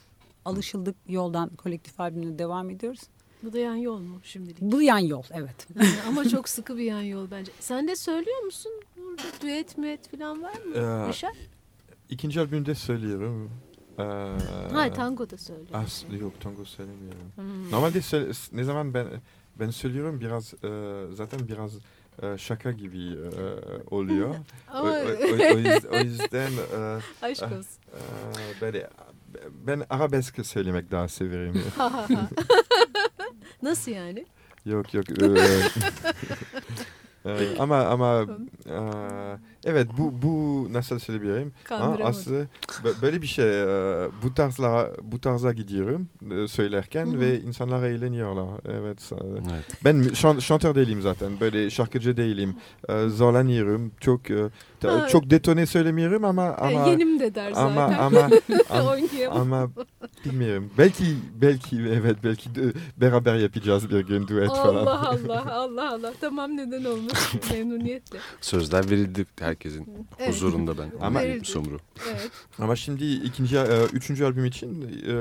alışıldık 0.45 0.95
yoldan 1.07 1.49
kolektif 1.49 1.99
albümüne 1.99 2.39
devam 2.39 2.69
ediyoruz. 2.69 3.01
Bu 3.43 3.53
da 3.53 3.59
yan 3.59 3.75
yol 3.75 3.99
mu 3.99 4.19
şimdilik? 4.23 4.61
Bu 4.61 4.81
yan 4.81 4.99
yol 4.99 5.23
evet. 5.31 5.67
Yani 5.75 5.89
Ama 6.07 6.29
çok 6.29 6.49
sıkı 6.49 6.77
bir 6.77 6.83
yan 6.83 7.01
yol 7.01 7.31
bence. 7.31 7.51
Sen 7.59 7.87
de 7.87 7.95
söylüyor 7.95 8.43
musun? 8.43 8.71
Burada 8.97 9.23
düet 9.41 9.77
müet 9.77 10.07
falan 10.17 10.43
var 10.43 10.53
mı? 10.65 10.75
Ee, 10.75 11.07
Yaşar? 11.07 11.33
İkinci 12.09 12.39
albümde 12.41 12.75
söylüyorum. 12.75 13.51
Eee, 13.99 14.05
Hayır 14.73 14.93
tango 14.93 15.29
da 15.29 15.37
söylüyor. 15.37 15.69
as- 15.73 16.05
yok 16.21 16.41
tango 16.41 16.65
söylemiyorum. 16.65 17.31
Hmm. 17.35 17.71
Normalde 17.71 18.01
söyle- 18.01 18.31
ne 18.51 18.63
zaman 18.63 18.93
ben 18.93 19.07
ben 19.59 19.69
söylüyorum 19.69 20.19
biraz 20.21 20.53
eee, 20.63 20.69
zaten 21.13 21.47
biraz 21.47 21.73
eee, 22.23 22.37
şaka 22.37 22.71
gibi 22.71 22.97
eee, 22.97 23.17
oluyor. 23.91 24.35
o, 24.73 24.77
o- 24.77 24.87
o- 24.87 25.53
o 25.55 25.57
yüz- 25.57 25.85
o 25.85 25.97
yüzden 25.97 26.51
eee, 26.51 26.99
aşk 27.21 27.43
ah. 27.43 27.51
olsun. 27.51 27.81
eee, 27.93 28.61
böyle 28.61 28.89
ben 29.67 29.83
arabesk 29.89 30.45
söylemek 30.45 30.91
daha 30.91 31.07
severim. 31.07 31.63
Nasıl 33.61 33.91
yani? 33.91 34.25
yok 34.65 34.93
yok. 34.93 35.05
eee, 35.21 35.61
eee, 37.25 37.55
ama 37.59 37.77
ama 37.85 38.25
eee, 38.65 39.37
evet 39.65 39.87
bu 39.97 40.21
bu 40.21 40.67
nasıl 40.73 40.99
söyleyebilirim? 40.99 41.53
Ha, 41.69 41.75
bö- 42.83 43.01
böyle 43.01 43.21
bir 43.21 43.27
şey 43.27 43.45
eee, 43.45 44.09
bu 44.23 44.33
tarzlara 44.33 44.91
bu 45.01 45.21
tarza 45.21 45.51
gidiyorum 45.53 46.07
eee, 46.31 46.47
söylerken 46.47 47.05
Hı 47.05 47.09
hı. 47.15 47.19
ve 47.19 47.41
insanlar 47.41 47.83
eğleniyorlar. 47.83 48.59
Evet. 48.69 49.11
Evet. 49.33 49.65
Ben 49.83 49.95
şan- 50.13 50.41
şantör 50.41 50.75
değilim 50.75 51.01
zaten. 51.01 51.39
Böyle 51.39 51.69
şarkıcı 51.69 52.17
değilim. 52.17 52.55
Ee, 52.89 53.07
zorlanıyorum. 53.09 53.91
Çok 53.99 54.31
e, 54.31 54.35
Ha. 54.83 55.07
çok 55.07 55.29
detone 55.29 55.65
söylemiyorum 55.65 56.25
ama 56.25 56.45
E, 56.45 56.47
ama 56.55 56.87
yenim 56.89 57.19
de 57.19 57.35
der 57.35 57.51
zaten. 57.53 57.65
ama 57.77 57.95
ama 57.99 58.29
ama, 58.69 58.95
ama 59.31 59.69
bilmiyorum. 60.25 60.69
Belki 60.77 61.03
belki 61.41 61.75
evet 61.81 62.17
belki 62.23 62.55
de 62.55 62.61
beraber 62.97 63.35
yapacağız 63.35 63.89
bir 63.89 63.99
gün 63.99 64.27
duet 64.27 64.47
falan. 64.49 64.75
Allah 64.75 65.09
Allah 65.09 65.53
Allah 65.53 65.91
Allah. 65.93 66.13
Tamam 66.21 66.57
neden 66.57 66.83
olmasın 66.83 67.39
memnuniyetle. 67.51 68.17
Sözler 68.41 68.89
verildi 68.89 69.25
herkesin 69.55 70.07
Evet. 70.19 70.29
huzurunda 70.29 70.77
ben. 70.77 70.91
Ama- 71.01 71.21
Sumru. 71.43 71.77
Evet. 72.09 72.31
Ama 72.59 72.75
şimdi 72.75 73.13
ikinci 73.13 73.57
e, 73.57 73.85
üçüncü 73.93 74.25
albüm 74.25 74.45
için 74.45 74.81
e, 75.07 75.15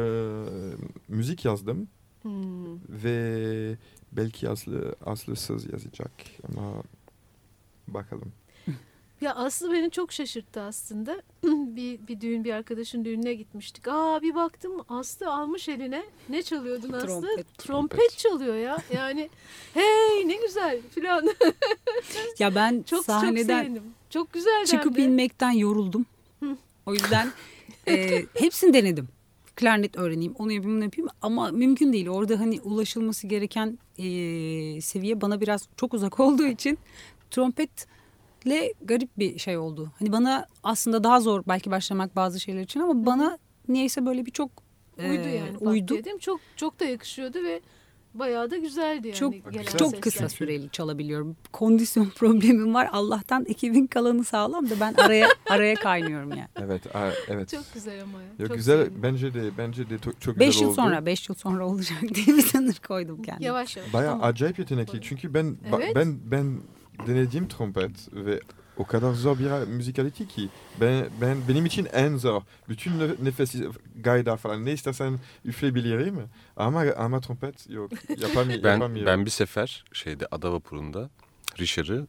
müzik 1.09 1.45
yazdım 1.45 1.89
Hmm. 2.23 2.75
ve 2.89 3.77
belki 4.13 4.49
Aslı 4.49 4.95
Aslı 5.07 5.37
söz 5.37 5.73
yazacak 5.73 6.11
ama 6.49 6.73
bakalım. 7.89 8.33
Ya 9.25 9.35
Aslı 9.35 9.73
beni 9.73 9.91
çok 9.91 10.13
şaşırttı 10.13 10.61
aslında. 10.61 11.23
bir, 11.45 12.07
bir 12.09 12.21
düğün 12.21 12.45
bir 12.45 12.53
arkadaşın 12.53 13.05
düğününe 13.05 13.35
gitmiştik. 13.35 13.89
Aa 13.89 14.23
bir 14.23 14.35
baktım 14.35 14.73
Aslı 14.89 15.33
almış 15.33 15.69
eline. 15.69 16.03
Ne 16.29 16.43
çalıyordun 16.43 16.93
Aslı? 16.93 17.07
Trompet. 17.07 17.59
Trompet 17.59 18.19
çalıyor 18.19 18.55
ya. 18.57 18.79
Yani 18.95 19.31
hey 19.75 20.29
ne 20.29 20.37
güzel 20.37 20.81
filan. 20.95 21.29
Ya 22.39 22.55
ben 22.55 22.77
çok 22.77 22.87
çok 22.87 23.05
sahneden 23.05 23.63
sevindim. 23.63 23.83
Çok 24.11 24.33
güzel 24.33 24.67
çıkıp 24.67 24.97
de. 24.97 25.03
inmekten 25.03 25.51
yoruldum. 25.51 26.07
O 26.87 26.93
yüzden 26.93 27.33
e, 27.89 28.25
hepsini 28.35 28.75
denedim. 28.75 29.09
Klarnet 29.57 29.97
öğreneyim, 29.97 30.35
onu 30.39 30.53
yapayım, 30.53 30.77
bunu 30.77 30.85
yapayım 30.85 31.09
ama 31.23 31.51
mümkün 31.51 31.93
değil. 31.93 32.09
Orada 32.09 32.41
hani 32.41 32.61
ulaşılması 32.61 33.27
gereken 33.27 33.79
e, 33.99 34.05
seviye 34.81 35.21
bana 35.21 35.41
biraz 35.41 35.69
çok 35.77 35.95
uzak 35.95 36.21
olduğu 36.21 36.47
için 36.47 36.79
trompetle 38.45 38.73
garip 38.85 39.19
bir 39.19 39.39
şey 39.39 39.59
oldu. 39.59 39.93
Hani 39.99 40.13
bana 40.13 40.47
aslında 40.63 41.05
daha 41.05 41.21
zor 41.21 41.43
belki 41.49 41.71
başlamak 41.71 42.17
bazı 42.17 42.41
şeyler 42.41 42.63
için 42.63 42.81
ama 42.81 43.07
bana 43.07 43.39
niyeyse 43.69 44.07
böyle 44.07 44.27
bir 44.27 44.31
çok 44.31 44.51
e, 44.99 45.11
Uydu 45.11 45.29
yani. 45.29 45.53
pat 45.53 45.63
uydu. 45.63 45.95
mi? 45.95 46.03
Çok 46.21 46.41
çok 46.57 46.81
da 46.81 46.85
yakışıyordu 46.85 47.45
ve 47.45 47.61
bayağı 48.15 48.51
da 48.51 48.57
güzeldi 48.57 49.09
yani. 49.09 49.17
Çok 49.19 49.33
gelen 49.33 49.51
Güzel. 49.65 49.65
çok 49.79 49.87
sesler. 49.89 50.01
kısa 50.01 50.29
süreli 50.29 50.71
çalabiliyorum. 50.71 51.37
Kondisyon 51.53 52.07
problemim 52.17 52.75
var. 52.75 52.89
Allah'tan 52.93 53.45
ekibin 53.49 53.87
kalanı 53.87 54.25
sağlam 54.25 54.71
da 54.71 54.75
ben 54.81 54.95
araya 54.95 55.29
araya 55.51 55.75
kaynıyorum 55.75 56.31
yani. 56.31 56.49
Evet 56.57 56.97
a- 56.97 57.11
evet. 57.29 57.49
Çok 57.49 57.75
güzel 57.75 58.03
ama 58.03 58.23
ya. 58.23 58.29
Ya 58.39 58.47
çok 58.47 58.57
güzel 58.57 58.79
sevindim. 58.79 59.03
bence 59.03 59.35
de 59.35 59.51
bence 59.59 59.91
de 59.91 59.99
çok, 59.99 60.21
çok 60.21 60.39
5 60.39 60.47
güzel 60.47 60.61
yıl 60.63 60.69
oldu. 60.69 60.77
sonra 60.77 61.07
5 61.07 61.29
yıl 61.29 61.37
sonra 61.37 61.67
olacak 61.67 62.01
diye 62.15 62.27
bir 62.37 62.43
sınır 62.43 62.77
koydum 62.89 63.23
kendime. 63.23 63.47
Yavaş 63.47 63.77
yavaş. 63.77 63.93
Bayağı 63.93 64.13
tamam. 64.13 64.29
acayip 64.29 64.59
yetenekli. 64.59 65.01
Çünkü 65.03 65.35
ben 65.35 65.57
ba- 65.73 65.83
Evet. 65.83 65.97
ben 65.97 66.19
ben 66.31 66.61
denediğim 67.07 67.49
trompet 67.49 68.13
ve 68.13 68.41
o 68.77 68.85
kadar 68.87 69.13
zor 69.13 69.39
bir 69.39 69.51
müzikalite 69.67 70.27
ki 70.27 70.49
ben 70.81 71.07
ben 71.21 71.39
benim 71.49 71.67
için 71.67 71.89
en 71.93 72.17
zor. 72.17 72.43
Bütün 72.69 72.99
ne- 72.99 73.25
nefes 73.25 73.55
gayda 74.01 74.37
falan 74.37 74.65
ne 74.65 74.73
istersen 74.73 75.19
üfleyebilirim 75.45 76.19
ama 76.57 76.85
ama 76.97 77.21
trompet 77.21 77.71
yok. 77.71 77.91
Yapamı, 78.19 78.51
Ben, 78.65 78.73
yapamıyorum. 78.73 79.07
ben 79.07 79.25
bir 79.27 79.31
sefer 79.31 79.85
şeyde 79.93 80.27
ada 80.31 80.53
vapurunda 80.53 81.11
Richard'ı 81.59 82.07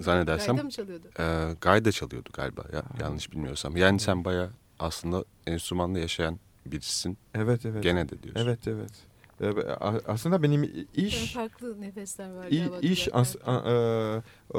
zannedersem 0.00 0.56
Gayda 0.56 0.64
mı 0.64 0.70
çalıyordu? 0.70 1.06
e, 1.18 1.54
gayda 1.60 1.92
çalıyordu 1.92 2.28
galiba 2.32 2.62
ya 2.72 2.82
yanlış 3.00 3.32
bilmiyorsam. 3.32 3.76
Yani 3.76 4.00
sen 4.00 4.24
baya 4.24 4.50
aslında 4.78 5.24
enstrümanla 5.46 5.98
yaşayan 5.98 6.38
birisin 6.66 7.18
Evet 7.34 7.66
evet. 7.66 7.82
gene 7.82 8.08
de 8.08 8.22
diyorsun. 8.22 8.42
Evet 8.46 8.68
evet. 8.68 8.90
Ee, 9.40 9.46
a- 9.70 10.00
aslında 10.06 10.42
benim 10.42 10.62
Yani 10.62 10.86
iş 10.94 11.32
farklı 11.34 11.80
nefesler 11.80 12.30
var 12.30 12.48
galiba. 12.48 12.78
iş 12.78 13.08
as- 13.12 13.36
a- 13.46 13.70
e, 13.70 14.58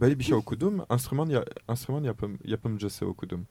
böyle 0.00 0.18
bir 0.18 0.24
şey 0.24 0.34
okudum. 0.34 0.84
Enstrüman 0.90 1.26
ya, 1.26 1.44
enstrüman 1.68 2.02
yapım, 2.04 2.38
yapımcısı 2.44 3.06
okudum. 3.06 3.46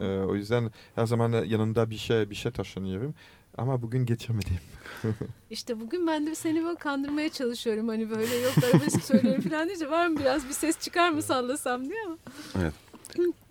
Ee, 0.00 0.04
o 0.18 0.34
yüzden 0.34 0.70
her 0.94 1.06
zaman 1.06 1.32
yanında 1.44 1.90
bir 1.90 1.96
şey 1.96 2.30
bir 2.30 2.34
şey 2.34 2.52
taşınıyorum. 2.52 3.14
Ama 3.58 3.82
bugün 3.82 4.06
getirmedim. 4.06 4.58
İşte 5.50 5.80
bugün 5.80 6.06
ben 6.06 6.26
de 6.26 6.34
seni 6.34 6.64
böyle 6.64 6.76
kandırmaya 6.76 7.28
çalışıyorum. 7.28 7.88
Hani 7.88 8.10
böyle 8.10 8.34
yok 8.36 8.52
arabesk 8.64 9.04
söylüyorum 9.04 9.42
falan 9.42 9.68
deyince 9.68 9.90
var 9.90 10.06
mı 10.06 10.18
biraz 10.18 10.48
bir 10.48 10.52
ses 10.52 10.80
çıkar 10.80 11.10
mı 11.10 11.22
sallasam 11.22 11.84
diye 11.84 11.98
ama. 12.06 12.16
Evet. 12.60 12.72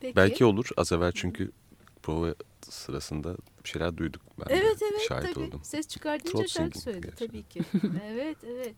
Peki. 0.01 0.15
Belki 0.15 0.45
olur. 0.45 0.69
Az 0.77 0.91
evvel 0.91 1.11
çünkü 1.11 1.51
prova 2.03 2.33
sırasında 2.69 3.35
bir 3.63 3.69
şeyler 3.69 3.97
duyduk. 3.97 4.21
Ben 4.39 4.49
de 4.49 4.53
Evet 4.59 4.81
evet 4.91 5.01
şahit 5.07 5.33
tabii. 5.35 5.45
oldum. 5.45 5.61
Ses 5.63 5.87
çıkardınca 5.87 6.31
Throat 6.31 6.49
şarkı 6.49 6.79
söyledi 6.79 7.01
gerçekten. 7.07 7.27
tabii 7.27 7.43
ki. 7.43 7.61
evet 8.11 8.37
evet. 8.43 8.75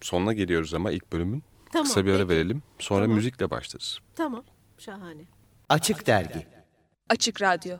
Sonuna 0.00 0.32
geliyoruz 0.32 0.74
ama 0.74 0.90
ilk 0.90 1.12
bölümün. 1.12 1.42
Tamam. 1.72 1.86
Kısa 1.86 2.06
bir 2.06 2.10
ara 2.10 2.18
peki. 2.18 2.28
verelim. 2.28 2.62
Sonra 2.78 3.04
Tamam. 3.04 3.16
müzikle 3.16 3.50
başlarız. 3.50 3.98
Tamam. 4.14 4.44
Şahane. 4.78 5.22
Açık 5.68 6.06
Dergi 6.06 6.46
Açık 7.08 7.42
Radyo. 7.42 7.76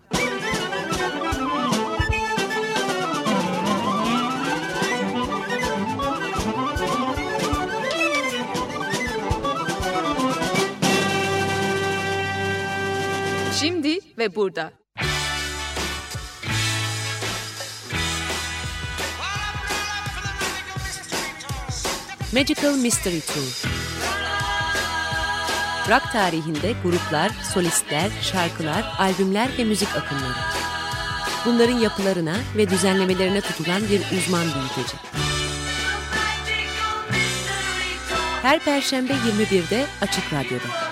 Şimdi 13.65 13.99
ve 14.19 14.35
burada. 14.35 14.73
Magical 22.33 22.77
Mystery 22.77 23.21
Tour. 23.21 23.63
Rock 25.91 26.13
tarihinde 26.13 26.75
gruplar, 26.83 27.31
solistler, 27.55 28.11
şarkılar, 28.23 28.85
albümler 28.99 29.49
ve 29.59 29.65
müzik 29.65 29.89
akımları. 29.97 30.35
Bunların 31.47 31.79
yapılarına 31.79 32.37
ve 32.57 32.71
düzenlemelerine 32.71 33.41
tutulan 33.41 33.83
bir 33.83 34.19
uzman 34.19 34.45
büyüteci. 34.45 34.97
Her 38.43 38.61
perşembe 38.65 39.13
21'de 39.13 39.87
Açık 40.01 40.33
Radyo'da. 40.33 40.84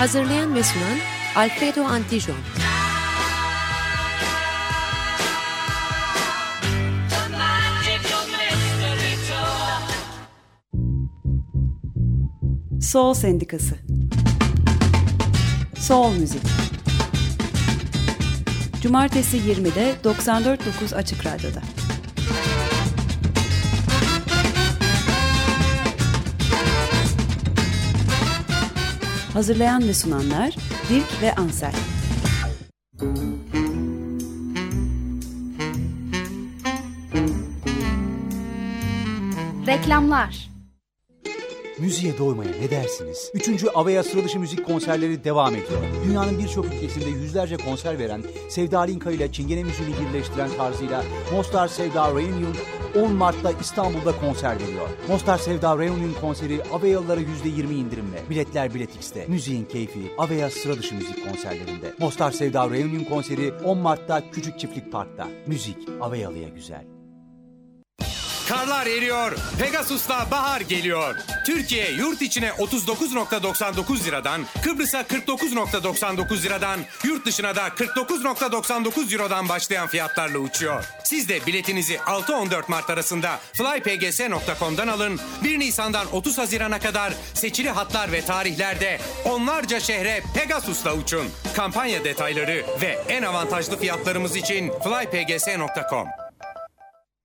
Hazırlayan 0.00 0.54
ve 0.54 0.62
sunan 0.62 0.98
Alfredo 1.36 1.84
Antijon. 1.84 2.36
Soul 12.80 13.14
Sendikası 13.14 13.74
Soul 15.78 16.12
Müzik 16.12 16.42
Cumartesi 18.82 19.36
20'de 19.36 19.94
94.9 20.04 20.94
Açık 20.94 21.26
Radyo'da. 21.26 21.60
Hazırlayan 29.32 29.88
ve 29.88 29.94
sunanlar 29.94 30.56
Dirk 30.88 31.22
ve 31.22 31.34
Ansel. 31.34 31.72
Reklamlar 39.66 40.49
Müziğe 41.80 42.18
doymaya 42.18 42.50
ne 42.50 42.70
dersiniz? 42.70 43.30
Üçüncü 43.34 43.68
Avea 43.68 44.02
Sıradışı 44.02 44.40
Müzik 44.40 44.66
konserleri 44.66 45.24
devam 45.24 45.54
ediyor. 45.54 45.80
Dünyanın 46.06 46.38
birçok 46.38 46.64
ülkesinde 46.64 47.10
yüzlerce 47.10 47.56
konser 47.56 47.98
veren, 47.98 48.22
Sevda 48.48 48.80
Linka 48.80 49.10
ile 49.10 49.32
Çingene 49.32 49.64
müziğini 49.64 49.94
birleştiren 50.00 50.50
tarzıyla 50.56 51.04
Mostar 51.32 51.68
Sevda 51.68 52.10
Reunion 52.10 52.54
10 52.96 53.12
Mart'ta 53.12 53.52
İstanbul'da 53.60 54.20
konser 54.20 54.54
veriyor. 54.60 54.88
Mostar 55.08 55.38
Sevda 55.38 55.78
Reunion 55.78 56.12
konseri 56.20 56.62
Avealılara 56.72 57.20
%20 57.20 57.74
indirimle. 57.74 58.22
Biletler 58.30 58.74
Bilet 58.74 58.96
X'te. 58.96 59.26
Müziğin 59.26 59.64
keyfi 59.64 60.12
Avea 60.18 60.50
Sıradışı 60.50 60.94
Müzik 60.94 61.28
konserlerinde. 61.28 61.94
Mostar 61.98 62.30
Sevda 62.30 62.70
Reunion 62.70 63.04
konseri 63.04 63.52
10 63.64 63.78
Mart'ta 63.78 64.30
Küçük 64.30 64.58
Çiftlik 64.58 64.92
Park'ta. 64.92 65.28
Müzik 65.46 65.76
Avealı'ya 66.00 66.48
güzel. 66.48 66.99
Karlar 68.50 68.86
eriyor, 68.86 69.32
Pegasus'ta 69.58 70.30
bahar 70.30 70.60
geliyor. 70.60 71.16
Türkiye 71.46 71.92
yurt 71.92 72.22
içine 72.22 72.48
39.99 72.48 74.04
liradan, 74.04 74.40
Kıbrıs'a 74.62 75.00
49.99 75.00 76.42
liradan, 76.42 76.80
yurt 77.04 77.26
dışına 77.26 77.56
da 77.56 77.68
49.99 77.68 79.12
eurodan 79.12 79.48
başlayan 79.48 79.86
fiyatlarla 79.86 80.38
uçuyor. 80.38 80.84
Siz 81.04 81.28
de 81.28 81.46
biletinizi 81.46 81.94
6-14 81.94 82.62
Mart 82.68 82.90
arasında 82.90 83.40
flypgs.com'dan 83.52 84.88
alın. 84.88 85.20
1 85.44 85.58
Nisan'dan 85.58 86.14
30 86.14 86.38
Haziran'a 86.38 86.78
kadar 86.78 87.12
seçili 87.34 87.70
hatlar 87.70 88.12
ve 88.12 88.20
tarihlerde 88.20 89.00
onlarca 89.24 89.80
şehre 89.80 90.22
Pegasus'la 90.34 90.94
uçun. 90.94 91.26
Kampanya 91.56 92.04
detayları 92.04 92.64
ve 92.82 92.98
en 93.08 93.22
avantajlı 93.22 93.78
fiyatlarımız 93.78 94.36
için 94.36 94.72
flypgs.com. 94.84 96.29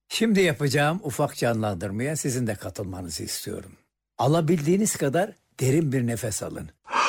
Şimdi 0.09 0.41
yapacağım 0.41 0.99
ufak 1.03 1.35
canlandırmaya 1.35 2.15
sizin 2.15 2.47
de 2.47 2.55
katılmanızı 2.55 3.23
istiyorum. 3.23 3.71
Alabildiğiniz 4.17 4.95
kadar 4.95 5.31
derin 5.59 5.91
bir 5.91 6.07
nefes 6.07 6.43
alın. 6.43 6.69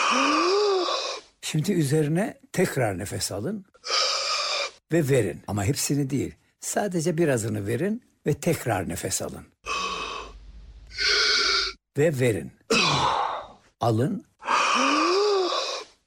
Şimdi 1.40 1.72
üzerine 1.72 2.40
tekrar 2.52 2.98
nefes 2.98 3.32
alın 3.32 3.64
ve 4.92 5.08
verin. 5.08 5.42
Ama 5.46 5.64
hepsini 5.64 6.10
değil. 6.10 6.34
Sadece 6.60 7.18
birazını 7.18 7.66
verin 7.66 8.02
ve 8.26 8.34
tekrar 8.34 8.88
nefes 8.88 9.22
alın. 9.22 9.46
Ve 11.98 12.20
verin. 12.20 12.52
Alın. 13.80 14.24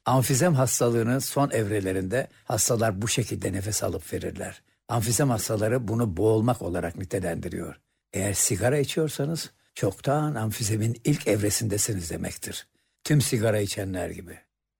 Amfizem 0.06 0.54
hastalığının 0.54 1.19
son 1.19 1.49
evrelerinde 1.49 2.28
hastalar 2.45 3.02
bu 3.02 3.08
şekilde 3.08 3.54
nefes 3.54 3.84
alıp 3.84 4.13
verirler. 4.13 4.62
Amfizem 4.89 5.30
hastaları 5.30 5.88
bunu 5.88 6.17
boğulmak 6.17 6.62
olarak 6.62 6.97
nitelendiriyor. 6.97 7.80
Eğer 8.13 8.34
sigara 8.34 8.78
içiyorsanız 8.78 9.52
çoktan 9.75 10.36
amfizemin 10.36 11.02
ilk 11.04 11.28
evresindesiniz 11.28 12.12
demektir. 12.12 12.67
Tüm 13.04 13.21
sigara 13.21 13.60
içenler 13.60 14.10
gibi. 14.10 14.38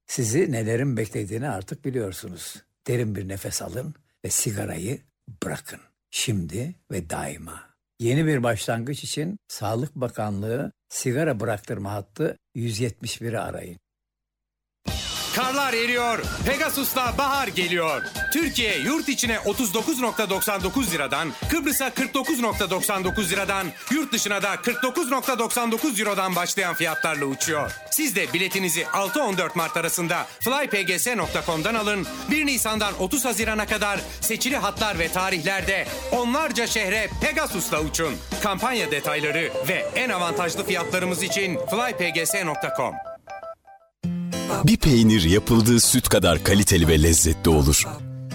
Sizi 0.08 0.52
nelerin 0.52 0.98
beklediğini 0.98 1.50
artık 1.50 1.86
biliyorsunuz. 1.86 2.64
Derin 2.88 3.16
bir 3.16 3.28
nefes 3.28 3.62
alın 3.62 3.96
ve 4.26 4.30
sigarayı 4.30 5.02
bırakın. 5.44 5.80
Şimdi 6.12 6.76
ve 6.92 7.10
daima. 7.10 7.70
Yeni 8.00 8.26
bir 8.26 8.44
başlangıç 8.44 9.04
için 9.04 9.38
Sağlık 9.48 9.96
Bakanlığı 9.96 10.72
sigara 10.90 11.40
bıraktırma 11.40 11.92
hattı 11.92 12.38
171'i 12.56 13.38
arayın. 13.38 13.80
Karlar 15.40 15.74
eriyor, 15.74 16.20
Pegasus'ta 16.46 17.18
bahar 17.18 17.48
geliyor. 17.48 18.04
Türkiye 18.34 18.80
yurt 18.80 19.10
içine 19.10 19.36
39.99 19.36 20.92
liradan, 20.92 21.30
Kıbrıs'a 21.50 21.88
49.99 21.88 23.30
liradan, 23.30 23.68
yurt 23.92 24.14
dışına 24.14 24.42
da 24.42 24.56
49.99 24.56 26.00
eurodan 26.00 26.36
başlayan 26.36 26.74
fiyatlarla 26.74 27.26
uçuyor. 27.26 27.72
Siz 27.92 28.16
de 28.16 28.34
biletinizi 28.34 28.82
6-14 28.82 29.50
Mart 29.56 29.78
arasında 29.78 30.28
flypgs.com'dan 30.40 31.76
alın. 31.76 32.08
1 32.32 32.46
Nisan'dan 32.46 32.94
30 33.00 33.26
Haziran'a 33.26 33.66
kadar 33.66 34.00
seçili 34.22 34.58
hatlar 34.58 35.00
ve 35.00 35.08
tarihlerde 35.08 35.88
onlarca 36.12 36.68
şehre 36.68 37.10
Pegasus'la 37.22 37.82
uçun. 37.82 38.16
Kampanya 38.44 38.92
detayları 38.92 39.52
ve 39.68 39.90
en 39.96 40.10
avantajlı 40.10 40.66
fiyatlarımız 40.66 41.24
için 41.24 41.60
flypgs.com. 41.70 43.09
Bir 44.64 44.78
peynir 44.78 45.24
yapıldığı 45.24 45.80
süt 45.80 46.10
kadar 46.10 46.44
kaliteli 46.44 46.88
ve 46.88 47.04
lezzetli 47.04 47.50
olur. 47.50 47.88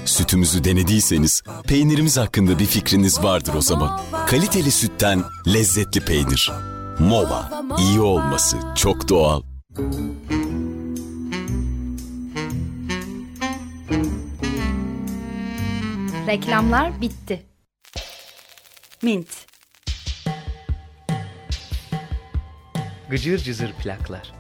Sütümüzü 0.05 0.65
denediyseniz 0.65 1.43
peynirimiz 1.67 2.17
hakkında 2.17 2.59
bir 2.59 2.67
fikriniz 2.67 3.23
vardır 3.23 3.55
o 3.55 3.61
zaman. 3.61 4.01
Kaliteli 4.27 4.71
sütten 4.71 5.23
lezzetli 5.47 6.01
peynir. 6.01 6.53
Mova. 6.99 7.65
İyi 7.79 8.01
olması 8.01 8.57
çok 8.77 9.09
doğal. 9.09 9.43
Reklamlar 16.27 17.01
bitti. 17.01 17.43
Mint 19.03 19.29
Gıcır 23.11 23.39
cızır 23.39 23.73
plaklar. 23.73 24.33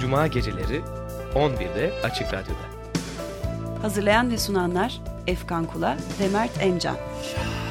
Cuma 0.00 0.26
geceleri 0.26 0.82
11'de 1.34 1.92
Açık 2.04 2.26
Radyo'da. 2.26 2.78
Hazırlayan 3.82 4.30
ve 4.30 4.38
sunanlar 4.38 5.00
Efkan 5.26 5.64
Kula 5.64 5.96
ve 6.20 6.28
Mert 6.28 6.62
Emcan. 6.62 6.96
Get 6.96 7.67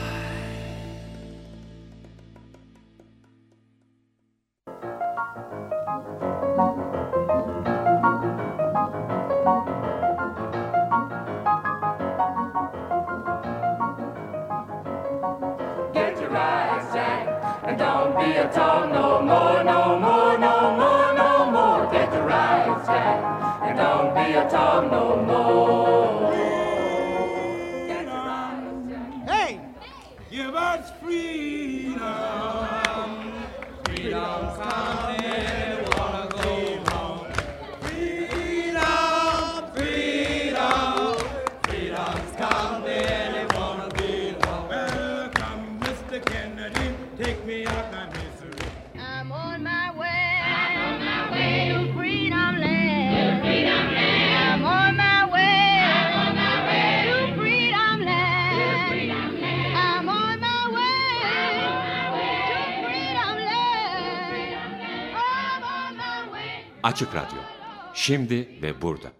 Şimdi 68.07 68.49
ve 68.61 68.81
burada. 68.81 69.11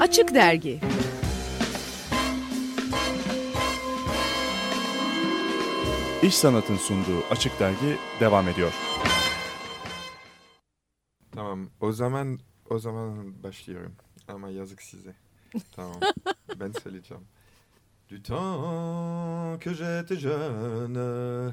Açık 0.00 0.34
Dergi 0.34 0.80
İş 6.22 6.34
Sanat'ın 6.34 6.76
sunduğu 6.76 7.24
Açık 7.30 7.60
Dergi 7.60 7.76
devam 8.20 8.48
ediyor. 8.48 8.72
Tamam. 11.32 11.70
O 11.80 11.92
zaman 11.92 12.38
o 12.70 12.78
zaman 12.78 13.42
başlıyorum. 13.42 13.96
Ama 14.28 14.50
yazık 14.50 14.82
size. 14.82 15.27
Ben. 16.58 16.72
Du 18.08 18.22
temps 18.22 19.56
que 19.60 19.72
j'étais 19.72 20.16
jeune, 20.16 21.52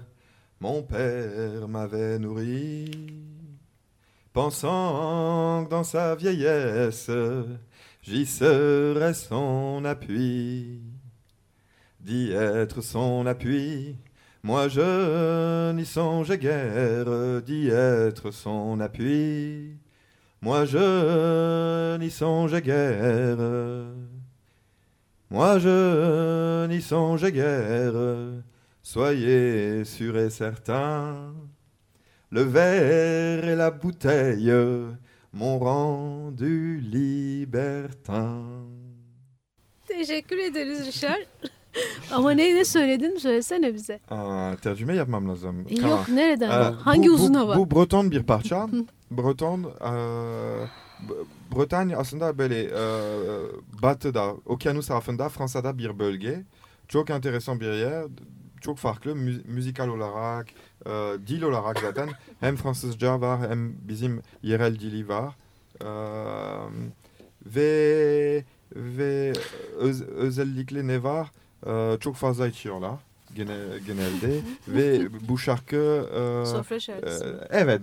mon 0.59 0.83
père 0.83 1.67
m'avait 1.67 2.17
nourri, 2.17 2.89
pensant 4.33 5.65
que 5.65 5.69
dans 5.69 5.83
sa 5.83 6.15
vieillesse, 6.15 7.11
j'y 8.01 8.25
serais 8.25 9.13
son 9.13 9.83
appui, 9.85 10.81
d'y 11.99 12.31
être 12.31 12.81
son 12.81 13.25
appui. 13.25 13.97
Moi 14.43 14.67
je 14.69 15.71
n'y 15.73 15.85
songeais 15.85 16.37
guère 16.37 17.41
d'y 17.41 17.67
être 17.67 18.31
son 18.31 18.79
appui. 18.79 19.77
Moi 20.45 20.63
je 20.65 21.97
n'y 21.97 22.11
songeais 22.11 22.61
guère. 22.61 23.39
Moi 25.31 25.57
je 25.57 26.67
n'y 26.67 26.83
songeais 26.83 27.31
guère. 27.31 28.43
Soyez 28.83 29.83
sûr 29.85 30.15
et 30.19 30.29
certain. 30.29 31.33
Le 32.29 32.41
verre 32.43 33.45
et 33.45 33.55
la 33.55 33.71
bouteille 33.71 34.53
m'ont 35.33 35.57
rendu 35.57 36.79
libertin. 36.79 38.43
Teşekkür 39.87 40.37
ederiz 40.37 40.85
Richard. 40.85 41.25
Ama 42.11 42.31
ne 42.31 42.55
ne 42.55 42.65
söyledin 42.65 43.17
söylesene 43.17 43.73
bize. 43.73 43.99
Aa, 44.09 44.55
tercüme 44.61 44.95
yapmam 44.95 45.29
lazım. 45.29 45.65
Yok, 45.69 46.09
nereden? 46.09 46.49
Ee, 46.49 46.73
Hangi 46.75 47.09
bu, 47.09 47.13
uzun 47.13 47.33
bu, 47.33 47.37
hava? 47.39 47.55
Bu 47.57 47.71
Breton 47.71 48.11
bir 48.11 48.23
parça. 48.23 48.67
Breton, 49.11 49.59
e, 49.63 49.91
B- 51.09 51.55
Bretagne 51.59 51.97
aslında 51.97 52.37
böyle 52.37 52.63
e, 52.63 52.71
batıda, 53.83 54.33
okyanus 54.45 54.87
tarafında 54.87 55.29
Fransa'da 55.29 55.77
bir 55.77 55.99
bölge. 55.99 56.43
Çok 56.87 57.09
enteresan 57.09 57.59
bir 57.59 57.71
yer. 57.73 58.05
Çok 58.61 58.77
farklı 58.77 59.15
mü- 59.15 59.41
müzikal 59.45 59.87
olarak, 59.87 60.47
e, 60.85 60.89
dil 61.27 61.41
olarak 61.41 61.79
zaten. 61.79 62.09
hem 62.39 62.55
Fransızca 62.55 63.21
var 63.21 63.49
hem 63.49 63.75
bizim 63.87 64.21
yerel 64.43 64.79
dili 64.79 65.07
var. 65.07 65.33
E, 65.81 65.87
ve 67.45 68.43
ve 68.75 69.33
öz- 69.77 70.01
özellikle 70.01 70.87
ne 70.87 71.03
var? 71.03 71.31
E, 71.65 71.97
çok 71.99 72.15
fazla 72.15 72.47
içiyorlar 72.47 72.99
gene, 73.35 73.57
genelde. 73.87 74.41
Ve 74.67 75.07
bu 75.29 75.37
şarkı 75.37 75.75
e, 76.45 76.45
Sofra 76.45 76.79
şarkısı 76.79 77.47
e, 77.51 77.57
evet 77.57 77.81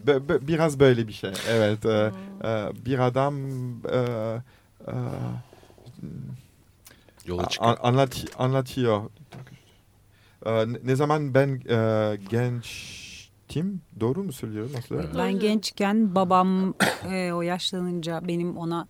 biraz 0.49 0.81
böyle 0.81 1.09
bir 1.09 1.12
şey 1.12 1.31
evet. 1.49 1.87
E, 1.87 2.12
e, 2.45 2.71
bir 2.87 2.99
adam 2.99 3.35
e, 3.85 3.99
e, 4.88 4.95
Yola 7.27 7.49
çıkıyor. 7.49 7.77
anlat, 7.81 8.25
anlatıyor. 8.38 9.11
E, 10.47 10.66
ne- 10.85 10.97
zaman 10.97 11.35
ben 11.35 11.61
e, 11.68 12.16
gençtim? 12.31 13.83
Doğru 14.01 14.23
mu 14.23 14.33
söylüyorum 14.33 14.73
nasıl 14.75 15.18
Ben 15.18 15.38
gençken 15.38 16.14
babam 16.14 16.75
e, 17.05 17.33
o 17.33 17.42
yaşlanınca 17.42 18.29
benim 18.29 18.57
ona 18.57 18.88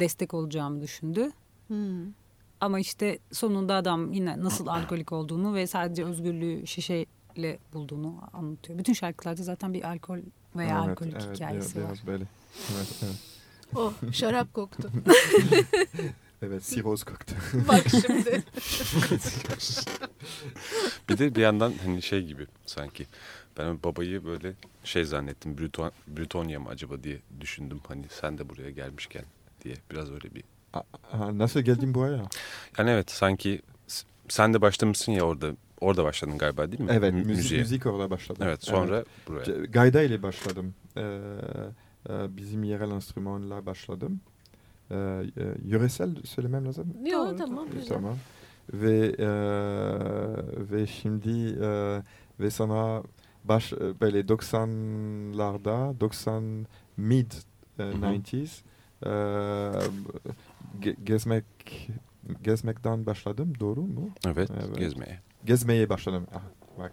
destek 0.00 0.34
olacağımı 0.34 0.82
düşündü. 0.82 1.30
Hmm. 1.66 2.17
Ama 2.60 2.80
işte 2.80 3.18
sonunda 3.32 3.74
adam 3.74 4.12
yine 4.12 4.40
nasıl 4.44 4.66
alkolik 4.66 5.12
olduğunu 5.12 5.54
ve 5.54 5.66
sadece 5.66 6.04
özgürlüğü 6.04 6.66
şişeyle 6.66 7.58
bulduğunu 7.72 8.14
anlatıyor. 8.32 8.78
Bütün 8.78 8.92
şarkılarda 8.92 9.42
zaten 9.42 9.74
bir 9.74 9.84
alkol 9.84 10.18
veya 10.56 10.78
Evet, 10.78 10.88
alkolik 10.90 11.14
evet, 11.14 11.34
hikayesi 11.36 11.76
biraz, 11.76 11.84
var. 11.84 11.90
biraz 11.94 12.06
böyle 12.06 12.24
evet, 12.76 12.88
evet. 13.02 13.16
Oh 13.74 13.92
şarap 14.12 14.54
koktu. 14.54 14.90
evet 16.42 16.64
siroz 16.64 17.04
koktu 17.04 17.34
Bak 17.68 17.84
şimdi. 17.90 18.42
bir 21.08 21.18
de 21.18 21.34
bir 21.34 21.40
yandan 21.40 21.72
hani 21.84 22.02
şey 22.02 22.26
gibi 22.26 22.46
sanki. 22.66 23.06
Ben 23.58 23.82
babayı 23.82 24.24
böyle 24.24 24.52
şey 24.84 25.04
zannettim. 25.04 25.58
Bruton, 25.58 25.92
Brutonya 26.08 26.60
mı 26.60 26.68
acaba 26.68 27.02
diye 27.02 27.18
düşündüm. 27.40 27.80
Hani 27.88 28.04
sen 28.10 28.38
de 28.38 28.48
buraya 28.48 28.70
gelmişken 28.70 29.24
diye. 29.64 29.74
Biraz 29.90 30.10
öyle 30.10 30.34
bir 30.34 30.44
nasıl 31.32 31.60
geldin 31.60 31.94
buraya 31.94 32.22
Yani 32.78 32.90
evet 32.90 33.10
sanki 33.10 33.62
sen 34.28 34.54
de 34.54 34.60
başlamışsın 34.60 35.12
ya 35.12 35.22
orada. 35.24 35.50
Orada 35.80 36.04
başladın 36.04 36.38
galiba 36.38 36.72
değil 36.72 36.80
mi? 36.80 36.90
Evet, 36.92 37.12
Mü- 37.12 37.18
müzik, 37.18 37.36
müziğe. 37.36 37.60
müzik 37.60 37.86
orada 37.86 38.10
başladım. 38.10 38.42
Evet, 38.46 38.64
sonra 38.64 38.96
Evet. 38.96 39.06
buraya. 39.28 39.64
Gayda 39.64 40.02
ile 40.02 40.22
başladım. 40.22 40.74
Ee, 40.96 41.00
e, 42.10 42.36
bizim 42.36 42.64
yerel 42.64 42.90
enstrümanla 42.90 43.66
başladım. 43.66 44.20
Ee, 44.90 44.94
e, 44.94 45.24
yöresel 45.64 46.10
söylemem 46.24 46.66
lazım. 46.66 46.94
Yok 47.06 47.38
tamam 47.38 47.66
güzel. 47.72 47.88
Tamam. 47.88 48.16
Ve 48.72 49.14
e, 49.18 49.28
ve 50.72 50.86
şimdi 50.86 51.30
e, 51.64 52.02
ve 52.40 52.50
sonra 52.50 53.02
baş 53.44 53.72
böyle 53.72 54.20
90'larda 54.20 56.00
90 56.00 56.66
mid 56.96 57.32
e, 57.78 57.82
90s 57.82 58.60
e, 59.02 59.10
ge- 60.80 61.04
gezmek 61.04 61.44
gezmekten 62.42 63.06
başladım 63.06 63.52
doğru 63.60 63.80
mu? 63.82 64.10
Evet, 64.26 64.50
gezmeye. 64.78 65.20
Gezmeye 65.44 65.88
başladım. 65.88 66.26
Ah, 66.34 66.40
bak 66.78 66.92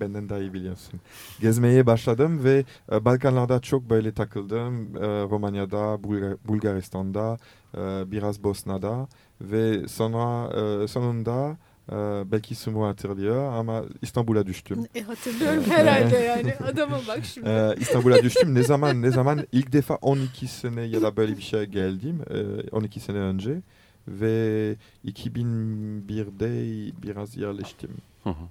benden 0.00 0.28
daha 0.28 0.38
iyi 0.38 0.52
biliyorsun. 0.52 1.00
Gezmeye 1.40 1.86
başladım 1.86 2.44
ve 2.44 2.64
e, 2.92 3.04
Balkanlarda 3.04 3.60
çok 3.60 3.90
böyle 3.90 4.12
takıldım. 4.12 4.96
E, 4.96 5.00
Romanya'da, 5.30 5.76
Bulgar- 6.04 6.36
Bulgaristan'da, 6.48 7.38
e, 7.76 8.10
biraz 8.10 8.44
Bosna'da 8.44 9.08
ve 9.40 9.88
sonra 9.88 10.50
e, 10.84 10.88
sonunda 10.88 11.56
e, 11.92 11.96
belki 12.32 12.54
Sumu 12.54 12.86
hatırlıyor 12.86 13.52
ama 13.52 13.84
İstanbul'a 14.02 14.46
düştüm. 14.46 14.86
E, 14.94 15.00
hatırlıyorum 15.00 15.64
herhalde 15.68 16.16
yani. 16.16 16.54
Adama 16.54 17.00
bak 17.08 17.24
şimdi. 17.24 17.48
Ee, 17.48 17.74
İstanbul'a 17.80 18.22
düştüm. 18.22 18.54
Ne 18.54 18.62
zaman 18.62 19.02
ne 19.02 19.10
zaman 19.10 19.46
ilk 19.52 19.72
defa 19.72 19.94
12 19.94 20.48
sene 20.48 20.82
ya 20.82 21.02
da 21.02 21.16
böyle 21.16 21.36
bir 21.36 21.42
şey 21.42 21.64
geldim. 21.64 22.20
Ee, 22.30 22.68
12 22.70 23.00
sene 23.00 23.18
önce 23.18 23.62
ve 24.08 24.74
2001'de 25.04 26.92
biraz 27.02 27.36
yerleştim. 27.36 27.90
Hı 28.24 28.30
hı. 28.30 28.44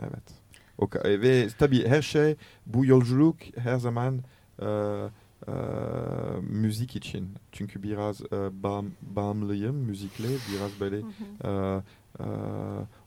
Evet. 0.00 0.22
O, 0.78 0.84
ka- 0.86 1.08
e, 1.08 1.20
ve 1.20 1.48
tabii 1.58 1.86
her 1.88 2.02
şey 2.02 2.36
bu 2.66 2.86
yolculuk 2.86 3.36
her 3.58 3.76
zaman 3.76 4.20
e, 4.62 4.66
e, 5.48 5.52
müzik 6.50 6.96
için. 6.96 7.28
Çünkü 7.52 7.82
biraz 7.82 8.20
e, 8.20 8.62
bağım, 8.62 8.94
bağımlıyım 9.02 9.76
müzikle. 9.76 10.28
Biraz 10.28 10.80
böyle 10.80 10.96
e, 11.44 11.80
e, 12.20 12.26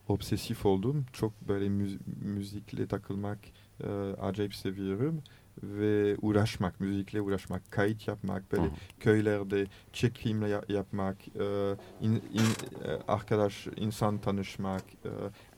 obsesif 0.08 0.66
oldum. 0.66 1.06
Çok 1.12 1.48
böyle 1.48 1.66
müz- 1.66 1.98
müzikle 2.22 2.86
takılmak 2.86 3.38
e, 3.84 3.88
acayip 4.20 4.54
seviyorum. 4.54 5.22
Ve 5.62 6.16
uğraşmak, 6.22 6.80
müzikle 6.80 7.20
uğraşmak, 7.20 7.70
kayıt 7.70 8.08
yapmak, 8.08 8.52
böyle 8.52 8.64
Hı. 8.64 8.70
köylerde 9.00 9.66
çekimle 9.92 10.48
ya- 10.48 10.64
yapmak, 10.68 11.16
e, 11.28 11.76
in- 12.00 12.22
in- 12.32 12.84
e, 12.84 12.98
arkadaş, 13.08 13.66
insan 13.76 14.18
tanışmak, 14.18 14.82
e, 15.04 15.10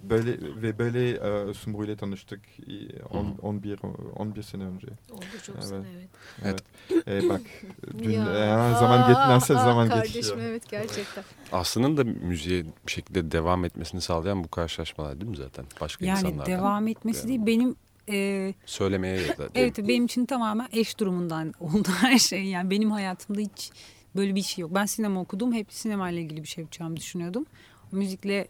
böyle 0.02 0.62
ve 0.62 0.78
böyle 0.78 1.11
e, 1.11 1.55
Sumru 1.55 1.85
ile 1.85 1.96
tanıştık 1.96 2.40
e, 2.59 3.02
on- 3.02 3.24
Hı. 3.24 3.42
11 3.42 3.78
11 4.16 4.42
sene 4.42 4.64
önce. 4.64 4.87
Oldu 5.12 5.22
çok 5.42 5.64
sene, 5.64 5.87
evet. 5.96 6.09
Evet. 6.44 6.62
E, 7.09 7.28
bak 7.28 7.40
dün 8.02 8.11
Ya, 8.11 8.70
e, 8.70 8.74
zaman 8.74 9.02
aa, 9.02 9.07
geçmezse 9.07 9.55
aa, 9.55 9.64
zaman 9.64 9.88
kardeşim, 9.88 10.20
geçiyor. 10.20 10.38
evet 10.40 10.68
gerçekten. 10.70 11.24
Aslında 11.52 11.96
da 11.96 12.11
müziğe 12.11 12.64
bir 12.87 12.92
şekilde 12.92 13.31
devam 13.31 13.64
etmesini 13.64 14.00
sağlayan 14.00 14.44
bu 14.44 14.48
karşılaşmalar 14.48 15.20
değil 15.20 15.31
mi 15.31 15.37
zaten? 15.37 15.64
Başka 15.81 16.05
Yani 16.07 16.18
insanlarla. 16.18 16.46
devam 16.46 16.88
etmesi 16.88 17.28
değil 17.28 17.40
benim 17.46 17.76
e, 18.08 18.54
Söylemeye 18.66 19.20
ya 19.20 19.28
da. 19.38 19.48
evet 19.54 19.78
benim 19.78 20.04
için 20.04 20.26
tamamen 20.26 20.68
eş 20.72 20.98
durumundan 20.98 21.54
oldu 21.60 21.88
her 22.00 22.18
şey. 22.18 22.44
Yani 22.44 22.70
benim 22.70 22.90
hayatımda 22.90 23.40
hiç 23.40 23.70
böyle 24.16 24.34
bir 24.34 24.42
şey 24.42 24.62
yok. 24.62 24.70
Ben 24.74 24.86
sinema 24.86 25.20
okudum. 25.20 25.52
Hep 25.52 25.72
sinema 25.72 26.10
ile 26.10 26.20
ilgili 26.20 26.42
bir 26.42 26.48
şey 26.48 26.62
yapacağımı 26.62 26.96
düşünüyordum. 26.96 27.46
Müzikle 27.92 28.48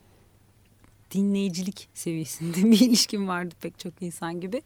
dinleyicilik 1.10 1.88
seviyesinde 1.94 2.56
bir 2.70 2.80
ilişkim 2.80 3.28
vardı 3.28 3.54
pek 3.60 3.78
çok 3.78 3.92
insan 4.00 4.40
gibi. 4.40 4.62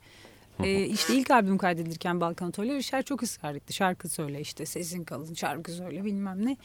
Ee, 0.62 0.86
işte 0.86 1.14
ilk 1.14 1.30
albüm 1.30 1.58
kaydedilirken 1.58 2.20
Balkan 2.20 2.48
Otoy'la 2.48 2.74
Rişer 2.74 3.02
çok 3.02 3.22
ısrar 3.22 3.54
etti. 3.54 3.72
Şarkı 3.72 4.08
söyle 4.08 4.40
işte 4.40 4.66
sesin 4.66 5.04
kalın 5.04 5.34
şarkı 5.34 5.72
söyle 5.72 6.04
bilmem 6.04 6.46
ne. 6.46 6.56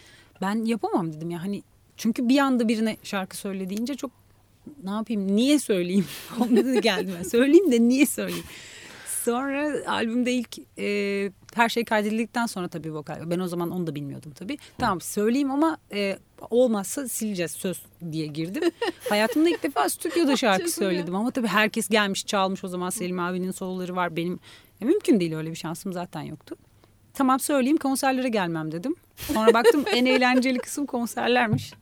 Ben 0.41 0.65
yapamam 0.65 1.13
dedim 1.13 1.31
ya 1.31 1.43
hani 1.43 1.63
çünkü 1.97 2.29
bir 2.29 2.39
anda 2.39 2.67
birine 2.67 2.97
şarkı 3.03 3.37
söyle 3.37 3.69
deyince 3.69 3.95
çok 3.95 4.11
ne 4.83 4.89
yapayım 4.89 5.35
niye 5.35 5.59
söyleyeyim 5.59 6.05
onda 6.39 6.65
da 6.65 6.75
geldim 6.79 7.15
söyleyeyim 7.29 7.71
de 7.71 7.79
niye 7.81 8.05
söyleyeyim. 8.05 8.45
Sonra 9.23 9.71
albümde 9.87 10.31
ilk 10.33 10.57
e, 10.79 11.31
her 11.53 11.69
şey 11.69 11.85
kaydedildikten 11.85 12.45
sonra 12.45 12.67
tabii 12.67 12.93
vokal. 12.93 13.29
Ben 13.29 13.39
o 13.39 13.47
zaman 13.47 13.71
onu 13.71 13.87
da 13.87 13.95
bilmiyordum 13.95 14.31
tabii. 14.31 14.57
Tamam 14.77 15.01
söyleyeyim 15.01 15.51
ama 15.51 15.77
e, 15.93 16.17
olmazsa 16.49 17.07
sileceğiz 17.07 17.51
söz 17.51 17.81
diye 18.11 18.25
girdim. 18.27 18.63
Hayatımda 19.09 19.49
ilk 19.49 19.63
defa 19.63 19.89
stüdyoda 19.89 20.35
şarkı 20.35 20.71
söyledim 20.71 21.15
ama 21.15 21.31
tabii 21.31 21.47
herkes 21.47 21.87
gelmiş 21.89 22.25
çalmış 22.25 22.63
o 22.63 22.67
zaman 22.67 22.89
Selim 22.89 23.19
abinin 23.19 23.51
soloları 23.51 23.95
var 23.95 24.15
benim. 24.15 24.39
e, 24.81 24.85
mümkün 24.85 25.19
değil 25.19 25.35
öyle 25.35 25.49
bir 25.51 25.55
şansım 25.55 25.93
zaten 25.93 26.21
yoktu. 26.21 26.55
Tamam 27.13 27.39
söyleyeyim 27.39 27.77
konserlere 27.77 28.29
gelmem 28.29 28.71
dedim. 28.71 28.95
Sonra 29.15 29.53
baktım 29.53 29.83
en 29.93 30.05
eğlenceli 30.05 30.57
kısım 30.59 30.85
konserlermiş. 30.85 31.73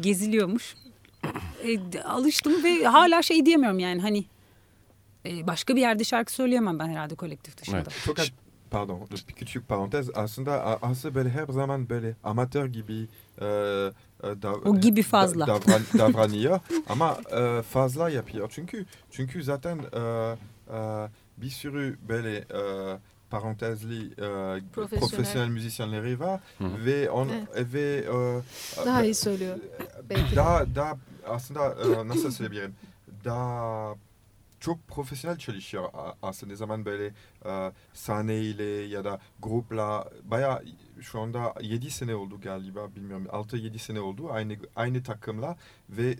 Geziliyormuş. 0.00 0.74
E, 1.64 2.00
alıştım 2.02 2.64
ve 2.64 2.84
hala 2.84 3.22
şey 3.22 3.46
diyemiyorum 3.46 3.78
yani 3.78 4.00
hani 4.02 4.24
e, 5.26 5.46
başka 5.46 5.76
bir 5.76 5.80
yerde 5.80 6.04
şarkı 6.04 6.32
söyleyemem 6.32 6.78
ben 6.78 6.88
herhalde 6.88 7.14
kolektif 7.14 7.56
dışında. 7.58 7.84
Çok 8.04 8.18
az, 8.18 8.30
pardon, 8.70 9.00
bir 9.28 9.34
küçük 9.34 9.68
parantez. 9.68 10.10
Aslında 10.14 10.78
aslında 10.82 11.14
böyle 11.14 11.30
her 11.30 11.46
zaman 11.46 11.88
böyle 11.88 12.16
amatör 12.24 12.66
gibi 12.66 12.94
e, 13.40 13.44
e, 13.44 13.46
dav- 14.22 14.68
O 14.68 14.80
gibi 14.80 15.02
fazla. 15.02 15.46
da- 15.46 15.50
davran- 15.56 15.98
davranıyor 15.98 16.60
ama 16.88 17.16
e, 17.38 17.62
fazla 17.62 18.10
yapıyor. 18.10 18.48
Çünkü 18.54 18.86
çünkü 19.10 19.42
zaten 19.42 19.78
e, 19.78 19.98
e, 20.76 21.08
bir 21.36 21.50
sürü 21.50 21.98
böyle 22.08 22.36
e, 22.36 22.60
parantezli 23.30 24.06
e, 24.06 24.16
Profesyonel. 24.72 25.00
profesyonel 25.10 25.48
müzisyenleri 25.48 26.20
var 26.20 26.40
Hı. 26.58 26.64
ve 26.84 27.10
on 27.10 27.28
Evet. 27.28 27.72
ve 27.74 28.04
e, 28.80 28.86
Daha 28.86 29.02
e, 29.02 29.04
iyi 29.04 29.14
söylüyor. 29.14 29.58
Belki 30.10 30.32
de. 30.32 30.36
daha 30.36 30.74
daha 30.74 30.96
aslında 31.26 31.74
e, 31.74 32.08
nasıl 32.08 32.30
söyleyebilirim? 32.30 32.74
Daha 33.24 33.94
çok 34.60 34.88
profesyonel 34.88 35.38
çalışıyor 35.38 35.88
aslında. 36.22 36.56
Zaman 36.56 36.84
böyle 36.84 37.06
e, 37.44 37.72
sahneyle 37.92 38.64
ya 38.64 39.04
da 39.04 39.20
grupla 39.42 40.10
baya 40.24 40.62
şu 41.00 41.20
anda 41.20 41.54
7 41.60 41.90
sene 41.90 42.14
oldu 42.14 42.40
galiba 42.40 42.94
bilmiyorum. 42.96 43.26
6-7 43.30 43.78
sene 43.78 44.00
oldu. 44.00 44.32
Aynı 44.32 44.56
aynı 44.76 45.02
takımla 45.02 45.56
ve 45.90 46.16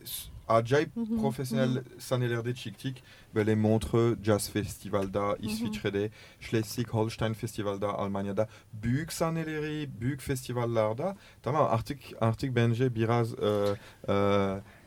acayip 0.48 0.96
Hı 0.96 1.00
hı, 1.00 1.16
profesyonel 1.20 1.76
hı. 1.76 1.83
sahnelerde 1.98 2.55
çıktık 2.55 2.96
böyle 3.35 3.55
Montreux 3.55 4.22
Jazz 4.24 4.50
Festival'da 4.50 5.37
İsviçre'de 5.40 6.11
Schleswig-Holstein 6.40 7.35
Festival'da 7.35 7.88
Almanya'da 7.94 8.48
büyük 8.72 9.12
sahneleri 9.12 9.88
büyük 10.00 10.20
festivallerde 10.20 11.16
tamam 11.42 11.68
artık 11.70 11.98
artık 12.20 12.57
bence 12.57 12.94
biraz 12.94 13.35
e, 13.35 13.76
e, 14.09 14.12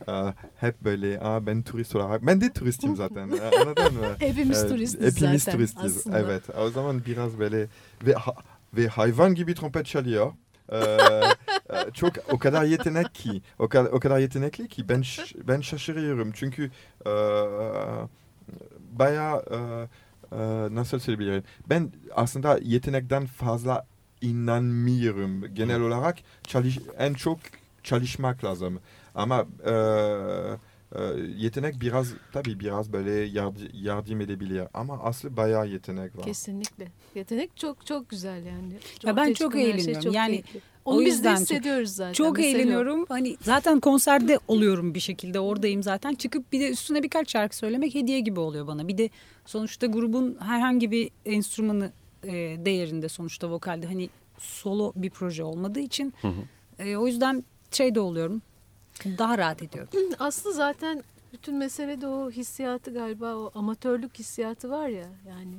e, 0.08 0.34
hep 0.56 0.82
böyle 0.82 1.20
Aa, 1.20 1.46
ben 1.46 1.62
turist 1.64 1.96
olarak 1.96 2.26
ben 2.26 2.42
de 2.42 2.54
turistim 2.54 2.96
zaten 2.96 3.30
e, 3.32 3.42
anladın 3.42 3.94
mı? 3.94 4.16
Hepimiz 4.20 4.64
E, 4.64 4.68
turistiz 4.68 5.16
hepimiz 5.16 5.44
zaten 5.44 5.58
turistiz 5.58 5.98
aslında. 5.98 6.20
evet 6.20 6.44
o 6.58 6.70
zaman 6.70 7.02
biraz 7.06 7.40
böyle 7.40 7.68
ve, 8.06 8.14
ha- 8.14 8.36
ve 8.74 8.88
hayvan 8.88 9.36
gibi 9.36 9.56
trompet 9.56 9.86
çalıyor. 9.86 10.34
E, 10.72 10.78
çok 11.94 12.14
o 12.32 12.40
kadar 12.40 12.64
yetenek 12.64 13.16
ki 13.16 13.42
o 13.60 13.70
kadar, 13.70 13.92
o 13.92 14.00
kadar 14.00 14.20
yetenekli 14.20 14.68
ki 14.68 14.90
ben 14.90 15.04
ben 15.48 15.62
şaşırıyorum 15.62 16.32
çünkü 16.32 16.72
e, 17.06 17.12
bayağı 18.92 19.40
e, 19.52 19.58
e, 20.36 20.38
nasıl 20.76 21.00
söyleyebilirim 21.00 21.44
ben 21.70 21.92
aslında 22.16 22.60
yetenekten 22.62 23.26
fazla 23.26 23.88
inanmıyorum 24.22 25.54
genel 25.54 25.82
olarak 25.82 26.18
çalış, 26.44 26.80
en 26.98 27.14
çok 27.14 27.40
çalışmak 27.84 28.44
lazım 28.44 28.80
ama 29.16 29.46
e, 29.66 29.72
e, 29.72 31.04
yetenek 31.38 31.82
biraz 31.82 32.14
tabii 32.34 32.60
biraz 32.60 32.94
böyle 32.94 33.12
yardım, 33.12 33.68
yardım 33.74 34.22
edebilir 34.22 34.64
ama 34.74 35.04
aslı 35.04 35.38
bayağı 35.38 35.68
yetenek 35.68 36.18
var. 36.18 36.26
Kesinlikle. 36.26 36.88
Yetenek 37.16 37.58
çok 37.58 37.86
çok 37.86 38.10
güzel 38.10 38.46
yani. 38.46 38.74
Ya 39.04 39.16
ben 39.16 39.34
çok 39.34 39.54
şey 39.54 39.70
eğleniyorum. 39.70 40.02
çok 40.02 40.14
yani 40.14 40.32
keyifli. 40.32 40.75
Onu 40.86 40.98
o 40.98 41.00
biz 41.00 41.06
de 41.06 41.10
yüzden 41.12 41.34
çok- 41.36 41.42
hissediyoruz 41.42 41.90
zaten. 41.90 42.14
Çok 42.14 42.38
Mesele 42.38 42.58
o. 42.58 42.60
eğleniyorum. 42.62 43.06
Hani 43.10 43.38
zaten 43.42 43.80
konserde 43.80 44.40
oluyorum 44.48 44.94
bir 44.94 45.00
şekilde. 45.00 45.40
Oradayım 45.40 45.84
zaten. 45.84 46.14
Çıkıp 46.14 46.52
bir 46.52 46.60
de 46.60 46.70
üstüne 46.70 47.04
birkaç 47.04 47.32
şarkı 47.32 47.58
söylemek 47.58 47.96
hediye 47.96 48.20
gibi 48.20 48.40
oluyor 48.40 48.68
bana. 48.68 48.88
Bir 48.88 48.98
de 48.98 49.10
sonuçta 49.46 49.88
grubun 49.88 50.38
herhangi 50.40 50.92
bir 50.92 51.10
enstrümanı 51.26 51.92
e, 52.24 52.32
değerinde 52.66 53.10
sonuçta 53.10 53.50
vokalde 53.52 53.88
hani 53.88 54.10
solo 54.38 54.94
bir 54.96 55.10
proje 55.10 55.44
olmadığı 55.44 55.80
için 55.80 56.14
e, 56.80 56.96
o 56.98 57.08
yüzden 57.08 57.44
şey 57.72 57.96
de 57.96 58.00
oluyorum. 58.00 58.42
Daha 59.18 59.38
rahat 59.38 59.64
ediyorum. 59.64 59.90
Aslı 60.20 60.54
zaten 60.54 61.04
bütün 61.34 61.56
mesele 61.56 62.02
de 62.02 62.08
o 62.08 62.32
hissiyatı 62.32 62.94
galiba 62.94 63.36
o 63.36 63.52
amatörlük 63.56 64.20
hissiyatı 64.20 64.70
var 64.70 64.88
ya 64.88 65.08
yani 65.30 65.56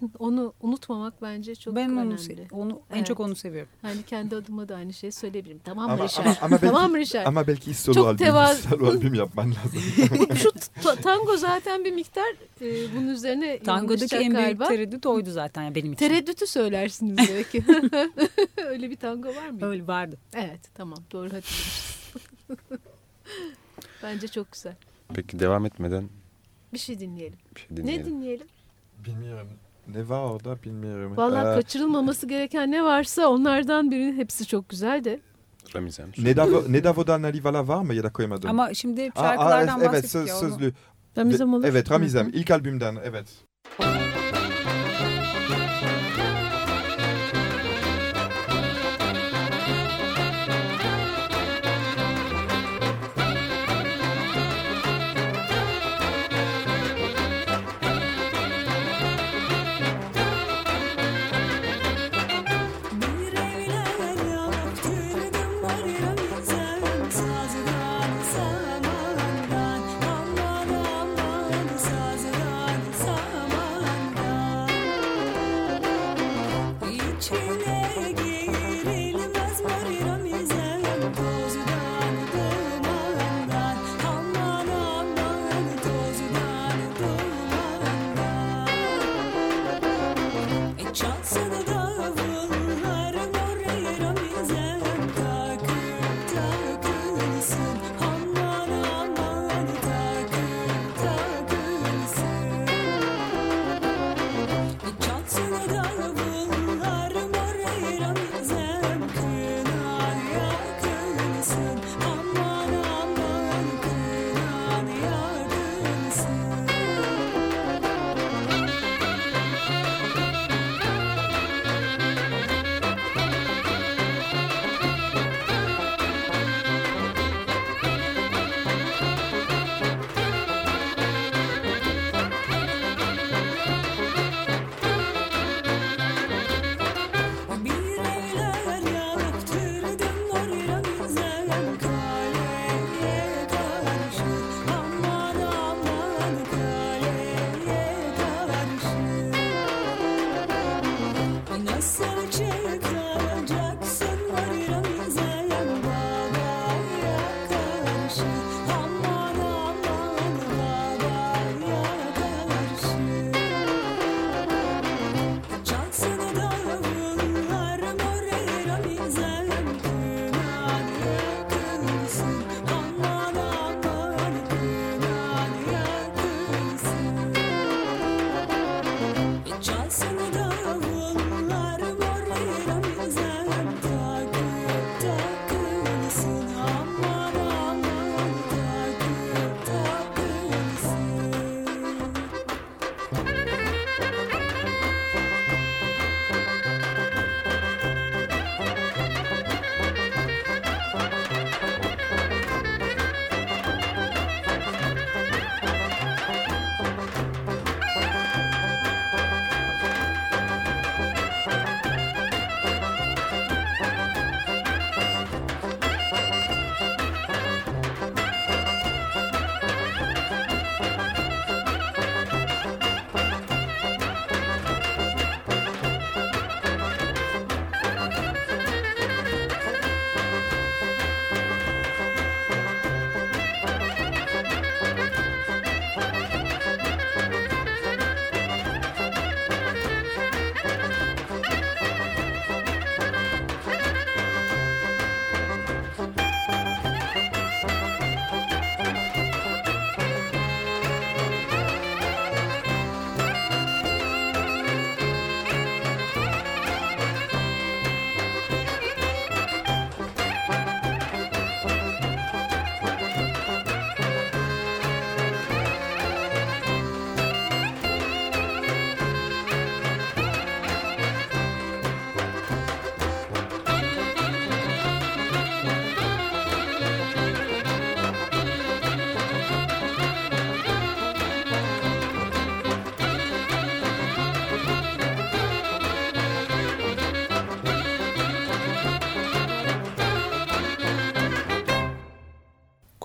onu 0.18 0.52
unutmamak 0.60 1.22
bence 1.22 1.54
çok 1.54 1.76
Ben 1.76 1.88
onu 1.90 2.00
önemli. 2.00 2.14
se- 2.20 2.52
onu- 2.54 2.80
en 2.92 3.04
çok 3.04 3.20
onu 3.20 3.36
seviyorum. 3.36 3.70
Yani 3.84 4.02
kendi 4.02 4.36
adıma 4.36 4.68
da 4.68 4.74
aynı 4.76 4.92
şeyi 4.92 5.12
söyleyebilirim. 5.12 5.60
Tamam 5.64 5.86
mı 5.86 5.92
Ama, 5.92 6.04
Richard? 6.04 6.26
ama, 6.26 6.36
ama 6.40 6.50
belki, 6.62 6.66
tamam 6.66 6.96
Richard? 6.96 7.26
ama 7.26 7.46
belki 7.46 7.74
solo 7.74 7.94
Çok 7.94 8.06
albüm, 8.06 8.26
tevaz- 8.26 8.68
solo 8.70 8.86
albüm 8.90 9.14
yapman 9.14 9.50
lazım. 9.54 9.82
Şu 10.36 10.52
ta- 10.82 10.96
tango 10.96 11.36
zaten 11.36 11.84
bir 11.84 11.92
miktar 11.92 12.34
e, 12.60 12.96
bunun 12.96 13.08
üzerine 13.08 13.58
Tangodaki 13.64 14.16
en 14.16 14.20
büyük 14.22 14.32
galiba. 14.36 14.68
tereddüt 14.68 15.06
oydu 15.06 15.30
zaten 15.30 15.62
yani 15.62 15.74
benim 15.74 15.92
için. 15.92 16.08
Tereddütü 16.08 16.46
söylersiniz 16.46 17.16
belki. 17.28 17.64
Öyle 18.66 18.90
bir 18.90 18.96
tango 18.96 19.28
var 19.28 19.50
mı? 19.50 19.58
Öyle 19.66 19.86
vardı. 19.86 20.16
Evet 20.34 20.60
tamam 20.74 20.98
doğru 21.12 21.24
hatırlamışız. 21.24 21.96
Bence 24.02 24.28
çok 24.28 24.52
güzel. 24.52 24.74
Peki 25.14 25.38
devam 25.40 25.66
etmeden 25.66 26.08
Bir 26.72 26.78
şey 26.78 26.98
dinleyelim. 27.00 27.38
bir 27.56 27.60
şey 27.60 27.76
dinleyelim. 27.76 28.06
Ne 28.06 28.10
dinleyelim? 28.10 28.46
Bilmiyorum. 29.06 29.48
Ne 29.88 30.08
var 30.08 30.20
orada 30.20 30.62
bilmiyorum. 30.62 31.16
Vallahi 31.16 31.48
Ee, 31.48 31.54
kaçırılmaması 31.54 32.26
gereken 32.26 32.70
ne 32.70 32.84
varsa 32.84 33.28
onlardan 33.28 33.90
birinin 33.90 34.16
hepsi 34.16 34.46
çok 34.46 34.68
güzel 34.68 35.04
de. 35.04 35.20
Ramizem. 35.76 36.12
Nedavo, 36.18 36.64
Nedavo'dan 36.68 37.22
Nalivala 37.22 37.68
var 37.68 37.82
mı 37.82 37.94
ya 37.94 38.02
da 38.02 38.12
koymadım? 38.12 38.50
Ama 38.50 38.74
şimdi 38.74 39.04
hep 39.04 39.18
Aa, 39.18 39.20
aa, 39.22 39.24
şarkılardan 39.28 39.78
evet, 39.80 39.88
bahsettik 39.88 40.10
söz, 40.10 40.28
ya. 40.28 40.34
onu- 40.38 40.40
sözlü. 40.50 40.72
Ramizem 41.18 41.52
Ve- 41.52 41.56
olur. 41.56 41.64
Evet 41.64 41.90
hı. 42.26 42.30
İlk 42.32 42.50
albümden 42.50 42.96
evet. 43.04 43.26
Sazdan 43.80 44.09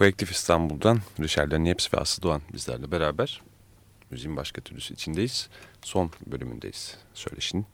Kolektif 0.05 0.31
İstanbul'dan 0.31 0.99
Richard 1.19 1.51
Niepce 1.51 1.89
ve 1.93 1.97
Aslı 1.97 2.23
Doğan 2.23 2.41
bizlerle 2.53 2.91
beraber 2.91 3.41
müziğin 4.11 4.37
başka 4.37 4.61
türlüsü 4.61 4.93
içindeyiz. 4.93 5.49
Son 5.81 6.11
bölümündeyiz 6.27 6.97
söyleşinin. 7.13 7.65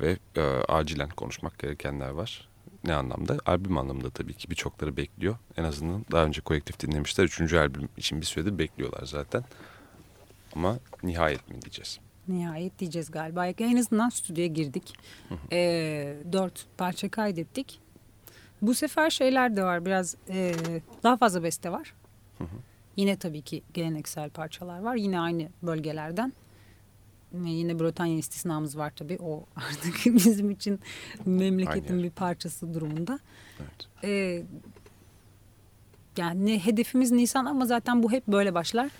Ve 0.00 0.16
e, 0.36 0.40
acilen 0.68 1.08
konuşmak 1.08 1.58
gerekenler 1.58 2.08
var. 2.08 2.48
Ne 2.84 2.94
anlamda? 2.94 3.38
Albüm 3.46 3.78
anlamında 3.78 4.10
tabii 4.10 4.34
ki 4.34 4.50
birçokları 4.50 4.96
bekliyor. 4.96 5.36
En 5.56 5.64
azından 5.64 6.04
daha 6.12 6.24
önce 6.24 6.40
kolektif 6.40 6.80
dinlemişler. 6.80 7.24
Üçüncü 7.24 7.58
albüm 7.58 7.88
için 7.96 8.20
bir 8.20 8.26
süredir 8.26 8.58
bekliyorlar 8.58 9.06
zaten. 9.06 9.44
Ama 10.54 10.78
nihayet 11.02 11.48
mi 11.48 11.62
diyeceğiz? 11.62 11.98
Nihayet 12.28 12.78
diyeceğiz 12.78 13.10
galiba. 13.10 13.46
En 13.46 13.76
azından 13.76 14.08
stüdyoya 14.08 14.48
girdik. 14.48 14.94
Ee, 15.52 16.16
dört 16.32 16.66
parça 16.78 17.08
kaydettik. 17.10 17.80
Bu 18.62 18.74
sefer 18.74 19.10
şeyler 19.10 19.56
de 19.56 19.62
var. 19.64 19.84
Biraz 19.86 20.16
e, 20.28 20.54
daha 21.02 21.16
fazla 21.16 21.42
beste 21.42 21.72
var. 21.72 21.94
Yine 22.96 23.16
tabii 23.16 23.42
ki 23.42 23.62
geleneksel 23.74 24.30
parçalar 24.30 24.78
var. 24.78 24.96
Yine 24.96 25.20
aynı 25.20 25.48
bölgelerden. 25.62 26.32
Ve 27.32 27.50
yine 27.50 27.78
Bretanya 27.80 28.18
istisnamız 28.18 28.78
var 28.78 28.92
tabii. 28.96 29.18
O 29.20 29.44
artık 29.56 29.94
bizim 30.04 30.50
için 30.50 30.80
memleketin 31.26 31.94
Aynı 31.94 32.02
bir 32.02 32.10
parçası 32.10 32.74
durumunda. 32.74 33.18
Ee, 34.04 34.42
yani 36.16 36.64
hedefimiz 36.64 37.10
Nisan 37.10 37.44
ama 37.44 37.66
zaten 37.66 38.02
bu 38.02 38.12
hep 38.12 38.26
böyle 38.26 38.54
başlar. 38.54 38.90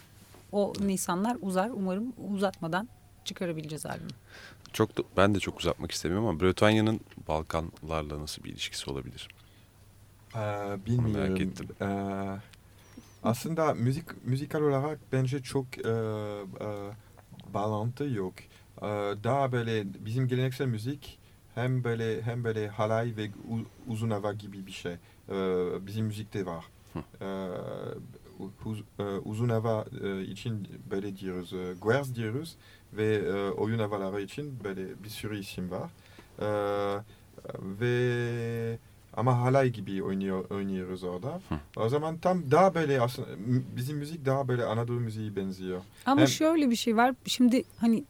O 0.52 0.72
Nisanlar 0.80 1.36
uzar. 1.42 1.70
Umarım 1.70 2.12
uzatmadan 2.32 2.88
çıkarabileceğiz 3.24 3.86
albümü. 3.86 4.10
Çok 4.72 4.98
da, 4.98 5.02
ben 5.16 5.34
de 5.34 5.40
çok 5.40 5.60
uzatmak 5.60 5.92
istemiyorum 5.92 6.26
ama 6.26 6.40
Bretanya'nın 6.40 7.00
Balkanlarla 7.28 8.20
nasıl 8.20 8.44
bir 8.44 8.50
ilişkisi 8.50 8.90
olabilir? 8.90 9.28
Ee, 10.36 10.76
bilmiyorum. 10.86 11.12
merak 11.12 11.40
ettim. 11.40 11.68
Ee, 11.80 12.38
aslında 13.22 13.74
müzik 13.74 14.26
müzikal 14.26 14.62
olarak 14.62 14.98
bence 15.12 15.42
çok 15.42 15.78
e, 15.78 15.90
e, 15.90 16.68
bağlantı 17.54 18.04
yok. 18.04 18.34
Ee, 18.82 18.86
daha 19.24 19.52
böyle 19.52 19.84
bizim 20.06 20.28
geleneksel 20.28 20.66
müzik 20.66 21.18
hem 21.54 21.84
böyle 21.84 22.22
hem 22.22 22.44
böyle 22.44 22.68
halay 22.68 23.16
ve 23.16 23.30
uzun 23.88 24.10
hava 24.10 24.32
gibi 24.32 24.66
bir 24.66 24.72
şey. 24.72 24.92
Ee, 24.92 25.86
bizim 25.86 26.06
müzikte 26.06 26.46
var. 26.46 26.64
Ee, 27.22 27.48
uz- 28.64 28.82
e, 28.98 29.02
uzun 29.02 29.48
hava 29.48 29.84
e, 30.04 30.22
için 30.22 30.68
böyle 30.90 31.16
diyoruz, 31.16 31.52
e, 31.52 31.74
guerz 31.80 32.14
diyoruz 32.14 32.56
ve 32.92 33.14
e, 33.14 33.50
oyun 33.50 33.78
havaları 33.78 34.20
için 34.22 34.64
böyle 34.64 35.04
bir 35.04 35.08
sürü 35.08 35.38
isim 35.38 35.70
var. 35.70 35.90
Ee, 36.40 36.44
ve 37.80 38.78
ama 39.18 39.40
halay 39.40 39.70
gibi 39.70 40.02
oynuyor, 40.02 40.50
oynuyoruz 40.50 41.04
orada. 41.04 41.40
O 41.76 41.88
zaman 41.88 42.18
tam 42.18 42.50
daha 42.50 42.74
böyle 42.74 43.00
aslında 43.00 43.28
bizim 43.76 43.96
müzik 43.96 44.26
daha 44.26 44.48
böyle 44.48 44.64
Anadolu 44.64 45.00
müziği 45.00 45.36
benziyor. 45.36 45.80
Ama 46.06 46.20
Hem- 46.20 46.28
şöyle 46.28 46.70
bir 46.70 46.76
şey 46.76 46.96
var. 46.96 47.14
Şimdi 47.26 47.64
hani 47.76 48.04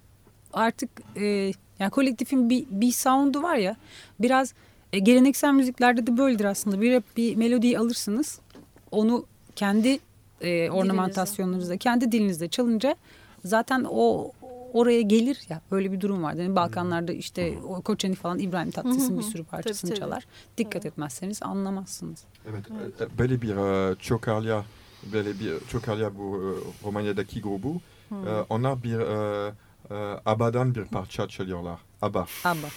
artık 0.52 0.90
e, 1.16 1.52
yani 1.78 1.90
kolektifin 1.90 2.50
bir, 2.50 2.66
bir 2.70 2.92
sound'u 2.92 3.42
var 3.42 3.56
ya 3.56 3.76
biraz 4.20 4.54
e, 4.92 4.98
geleneksel 4.98 5.52
müziklerde 5.52 6.06
de 6.06 6.16
böyledir 6.16 6.44
aslında. 6.44 6.80
Bir, 6.80 7.02
bir 7.16 7.36
melodiyi 7.36 7.78
alırsınız. 7.78 8.40
Onu 8.90 9.24
kendi 9.56 9.98
e, 10.40 10.70
ornamentasyonlarınızda, 10.70 11.76
kendi 11.76 12.12
dilinizde 12.12 12.48
çalınca 12.48 12.96
zaten 13.44 13.86
o 13.90 14.32
oraya 14.78 15.02
gelir 15.02 15.40
ya 15.48 15.60
böyle 15.70 15.92
bir 15.92 16.00
durum 16.00 16.22
var. 16.22 16.34
Yani 16.34 16.56
Balkanlarda 16.56 17.12
işte 17.12 17.58
o 17.68 17.82
Koçeni 17.82 18.14
falan 18.14 18.38
İbrahim 18.38 18.70
Tatlıses'in 18.70 19.18
bir 19.18 19.22
sürü 19.22 19.44
parçasını 19.44 19.90
Tabii, 19.90 20.00
tabii. 20.00 20.10
çalar. 20.10 20.26
Dikkat 20.58 20.86
etmezseniz 20.86 21.42
anlamazsınız. 21.42 22.24
Evet, 22.50 22.64
e, 23.00 23.18
böyle 23.18 23.42
bir 23.42 23.56
e, 23.56 23.96
Çokarya, 23.96 24.64
böyle 25.12 25.40
bir 25.40 25.68
Çokarya 25.68 26.18
bu 26.18 26.36
e, 26.36 26.48
Romanya'daki 26.86 27.42
grubu. 27.42 27.80
Hmm. 28.08 28.28
E, 28.28 28.30
onlar 28.48 28.82
bir 28.82 28.98
e, 28.98 29.52
e, 29.90 29.94
ABBA'dan 30.26 30.74
bir 30.74 30.84
parça 30.84 31.28
çalıyorlar. 31.28 31.78
ABBA. 32.02 32.26
ABBA. 32.44 32.68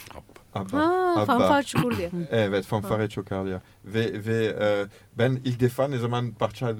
ABBA. 0.54 0.78
Ha, 0.78 1.12
ABBA. 1.16 1.24
Fanfar 1.26 1.62
Çukurlu'ya. 1.62 2.10
evet, 2.30 2.64
Fanfare 2.64 3.08
Çokarya. 3.08 3.62
Ve, 3.84 4.24
ve 4.26 4.44
e, 4.60 4.86
ben 5.18 5.40
ilk 5.44 5.60
defa 5.60 5.88
ne 5.88 5.98
zaman 5.98 6.32
parça 6.32 6.70
e, 6.70 6.76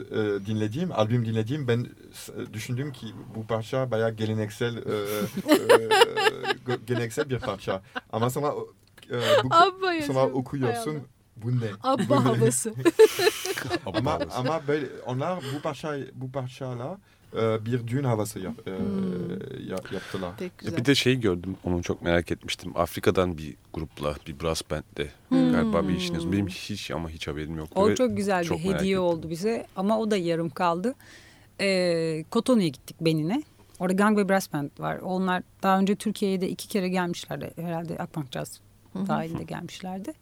dinlediğim, 0.47 0.93
albüm 0.93 1.27
dinlediğim 1.27 1.69
ben 1.69 1.87
s- 2.13 2.53
düşündüm 2.53 2.93
ki 2.93 3.07
bu 3.35 3.47
parça 3.47 3.91
bayağı 3.91 4.11
geleneksel 4.11 4.77
e, 4.77 4.81
e, 4.81 4.83
ge- 6.67 6.85
geleneksel 6.87 7.31
bir 7.31 7.39
parça. 7.39 7.83
Ama 8.13 8.31
sonra 8.31 8.49
e, 9.11 9.17
bu, 9.45 9.49
Abba 9.55 10.03
sonra 10.07 10.27
okuyorsun 10.27 10.91
Allah. 10.95 11.01
bu 11.37 11.51
ne? 11.61 11.71
Abba 11.83 12.09
Bu 12.09 12.15
ne? 12.15 12.19
havası. 12.19 12.75
ama 13.95 14.19
ama 14.37 14.61
böyle 14.69 14.87
onlar 15.07 15.39
bu 15.57 15.61
parça 15.63 15.97
bu 16.15 16.33
parçayla 16.33 16.99
e, 17.37 17.65
bir 17.67 17.87
düğün 17.89 18.05
havası 18.05 18.39
yap, 18.39 18.55
e, 18.67 18.71
yap- 19.71 19.93
yaptılar. 19.93 20.33
Ya 20.63 20.77
bir 20.77 20.85
de 20.85 20.95
şey 20.95 21.21
gördüm, 21.21 21.57
onu 21.65 21.83
çok 21.83 22.03
merak 22.03 22.33
etmiştim. 22.33 22.73
Afrika'dan 22.77 23.39
bir 23.39 23.55
grupla, 23.75 24.15
bir 24.27 24.41
brass 24.41 24.63
bandle 24.71 25.09
Hmm. 25.29 25.53
galiba 25.53 25.89
bir 25.89 25.97
işiniz. 25.97 26.33
Benim 26.33 26.47
hiç 26.49 26.91
ama 26.91 27.09
hiç 27.11 27.29
haberim 27.29 27.57
yoktu. 27.57 27.73
O 27.81 27.89
ve 27.89 27.95
çok 27.95 28.17
güzel 28.17 28.43
bir 28.43 28.47
çok 28.49 28.65
merak 28.65 28.81
hediye 28.81 28.93
ettim. 28.95 29.03
oldu 29.05 29.31
bize 29.31 29.67
ama 29.77 29.99
o 29.99 30.11
da 30.11 30.17
yarım 30.17 30.51
kaldı. 30.51 30.95
Ee, 31.61 32.25
Kotonu'ya 32.31 32.69
gittik 32.69 32.97
Benin'e. 33.01 33.43
Orada 33.79 33.93
Gang 33.93 34.19
ve 34.19 34.29
Brass 34.29 34.53
Band 34.53 34.71
var. 34.79 34.99
Onlar 34.99 35.43
daha 35.63 35.79
önce 35.79 35.97
Türkiye'ye 35.97 36.41
de 36.41 36.49
iki 36.49 36.69
kere 36.69 36.89
gelmişlerdi. 36.89 37.51
Herhalde 37.57 37.99
Akbank 37.99 38.33
Jazz 38.33 38.61
dahilinde 38.95 39.43
gelmişlerdi. 39.43 40.13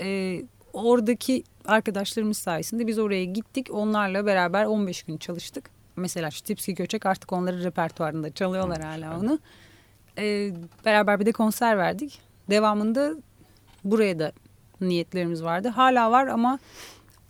Ee, 0.00 0.42
oradaki 0.72 1.44
arkadaşlarımız 1.64 2.38
sayesinde 2.38 2.86
biz 2.86 2.98
oraya 2.98 3.24
gittik. 3.24 3.68
Onlarla 3.70 4.26
beraber 4.26 4.64
15 4.64 5.02
gün 5.02 5.16
çalıştık. 5.16 5.70
Mesela 5.96 6.30
Stipski 6.30 6.74
Göçek 6.74 7.06
artık 7.06 7.32
onların 7.32 7.64
repertuarında 7.64 8.30
çalıyorlar 8.32 8.82
hala 8.82 9.18
onu. 9.20 9.38
Ee, 10.18 10.50
beraber 10.84 11.20
bir 11.20 11.26
de 11.26 11.32
konser 11.32 11.78
verdik. 11.78 12.18
Devamında 12.50 13.12
buraya 13.84 14.18
da 14.18 14.32
niyetlerimiz 14.80 15.42
vardı. 15.42 15.68
Hala 15.68 16.10
var 16.10 16.26
ama 16.26 16.58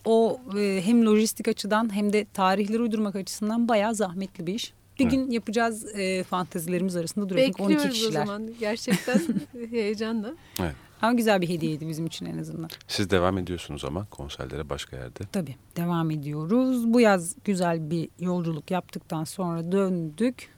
o 0.05 0.39
e, 0.57 0.81
hem 0.85 1.05
lojistik 1.05 1.47
açıdan 1.47 1.95
hem 1.95 2.13
de 2.13 2.25
tarihleri 2.33 2.81
uydurmak 2.81 3.15
açısından 3.15 3.67
bayağı 3.67 3.95
zahmetli 3.95 4.47
bir 4.47 4.53
iş. 4.53 4.73
Bir 4.99 5.03
Evet. 5.03 5.11
gün 5.11 5.31
yapacağız 5.31 5.95
e, 5.95 6.23
fantezilerimiz 6.23 6.95
arasında 6.95 7.29
duruyor. 7.29 7.45
Çünkü 7.47 7.63
12 7.63 7.73
Bekliyoruz 7.75 7.99
o 8.01 8.05
kişiler. 8.05 8.25
zaman. 8.25 8.49
Gerçekten 8.59 9.19
heyecanla. 9.69 10.33
Evet. 10.59 10.75
Ama 11.01 11.13
güzel 11.13 11.41
bir 11.41 11.49
hediyeydi 11.49 11.87
bizim 11.87 12.05
için 12.05 12.25
en 12.25 12.37
azından. 12.37 12.69
Siz 12.87 13.09
devam 13.09 13.37
ediyorsunuz 13.37 13.85
ama 13.85 14.05
konserlere 14.05 14.69
başka 14.69 14.97
yerde. 14.97 15.19
Tabii 15.31 15.55
devam 15.75 16.11
ediyoruz. 16.11 16.93
Bu 16.93 16.99
yaz 17.01 17.35
güzel 17.43 17.91
bir 17.91 18.09
yolculuk 18.19 18.71
yaptıktan 18.71 19.23
sonra 19.23 19.71
döndük. 19.71 20.49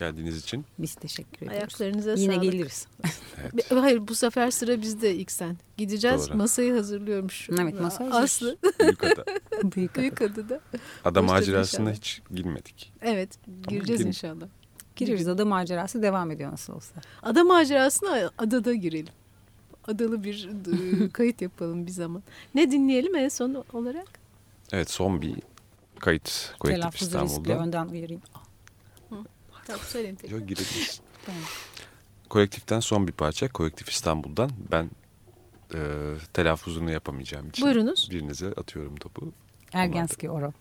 geldiğiniz 0.00 0.38
için. 0.38 0.64
Biz 0.78 0.94
teşekkür 0.94 1.36
ediyoruz. 1.36 1.56
Ayaklarınıza 1.58 2.14
Yine 2.14 2.34
sağlık. 2.34 2.52
geliriz. 2.52 2.86
Evet. 3.42 3.70
Hayır 3.70 4.08
bu 4.08 4.14
sefer 4.14 4.50
sıra 4.50 4.82
bizde 4.82 5.14
ilk 5.14 5.32
sen. 5.32 5.56
Gideceğiz 5.76 6.28
Doğru. 6.28 6.36
masayı 6.36 6.72
hazırlıyormuş. 6.72 7.50
Evet, 7.50 7.80
masa 7.80 8.04
hazır. 8.04 8.22
Aslı. 8.22 8.56
Büyük 8.80 9.04
ada. 9.04 9.24
Büyük 9.62 9.96
Büyük 9.96 10.22
adıda. 10.22 10.60
Ada 11.04 11.22
macerasına 11.22 11.92
hiç 11.92 12.22
girmedik. 12.34 12.92
Evet 13.02 13.30
gireceğiz 13.68 13.98
girin. 13.98 14.08
inşallah. 14.08 14.46
Gireriz. 14.96 15.28
Ada 15.28 15.44
macerası 15.44 16.02
devam 16.02 16.30
ediyor 16.30 16.52
nasıl 16.52 16.72
olsa. 16.72 16.94
Ada 17.22 17.44
macerasına 17.44 18.30
adada 18.38 18.74
girelim. 18.74 19.14
Adalı 19.84 20.24
bir 20.24 20.48
e, 21.04 21.08
kayıt 21.10 21.42
yapalım 21.42 21.86
bir 21.86 21.92
zaman. 21.92 22.22
Ne 22.54 22.70
dinleyelim 22.70 23.14
en 23.16 23.28
son 23.28 23.64
olarak? 23.72 24.08
Evet 24.72 24.90
son 24.90 25.22
bir 25.22 25.34
kayıt 26.00 26.54
kolektif 26.60 26.82
Telaffuzu 26.82 27.10
riskli 27.10 27.26
İstanbul'da. 27.26 27.58
önden 27.58 27.86
uyarayım. 27.88 28.22
Tamam 29.66 29.82
söyleyin 29.88 30.14
tekrar. 30.14 30.36
Yok 30.38 30.48
girebiliriz. 30.48 31.00
Tamam. 31.26 31.40
kolektiften 32.28 32.80
son 32.80 33.06
bir 33.08 33.12
parça. 33.12 33.48
Kolektif 33.48 33.88
İstanbul'dan. 33.88 34.50
Ben 34.72 34.90
e, 35.74 35.78
telaffuzunu 36.32 36.90
yapamayacağım 36.90 37.48
için. 37.48 37.64
Buyurunuz. 37.66 38.08
Birinize 38.10 38.46
atıyorum 38.48 38.96
topu. 38.96 39.32
Ergenski 39.72 40.30
Oro. 40.30 40.52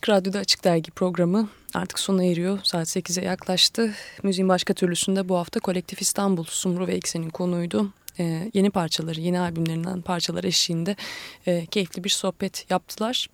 Açık 0.00 0.08
Radyo'da 0.08 0.38
Açık 0.38 0.64
Dergi 0.64 0.90
programı 0.90 1.48
artık 1.74 1.98
sona 1.98 2.24
eriyor. 2.24 2.58
Saat 2.64 2.86
8'e 2.86 3.24
yaklaştı. 3.24 3.94
Müziğin 4.22 4.48
başka 4.48 4.74
türlüsünde 4.74 5.28
bu 5.28 5.36
hafta 5.36 5.60
Kolektif 5.60 6.02
İstanbul, 6.02 6.44
Sumru 6.44 6.86
ve 6.86 6.94
Eksen'in 6.94 7.30
konuydu. 7.30 7.92
Ee, 8.18 8.50
yeni 8.54 8.70
parçaları, 8.70 9.20
yeni 9.20 9.40
albümlerinden 9.40 10.02
parçalar 10.02 10.44
eşliğinde 10.44 10.96
e, 11.46 11.66
keyifli 11.66 12.04
bir 12.04 12.08
sohbet 12.08 12.70
yaptılar. 12.70 13.26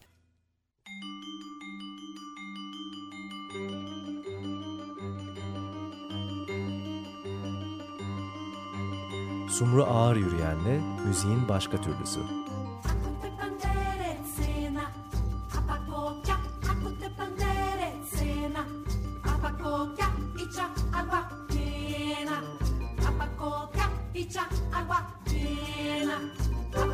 Sumru 9.51 9.85
Ağır 9.85 10.17
Yürüyen'le 10.17 10.81
müziğin 11.07 11.49
başka 11.49 11.81
türlüsü. 11.81 12.46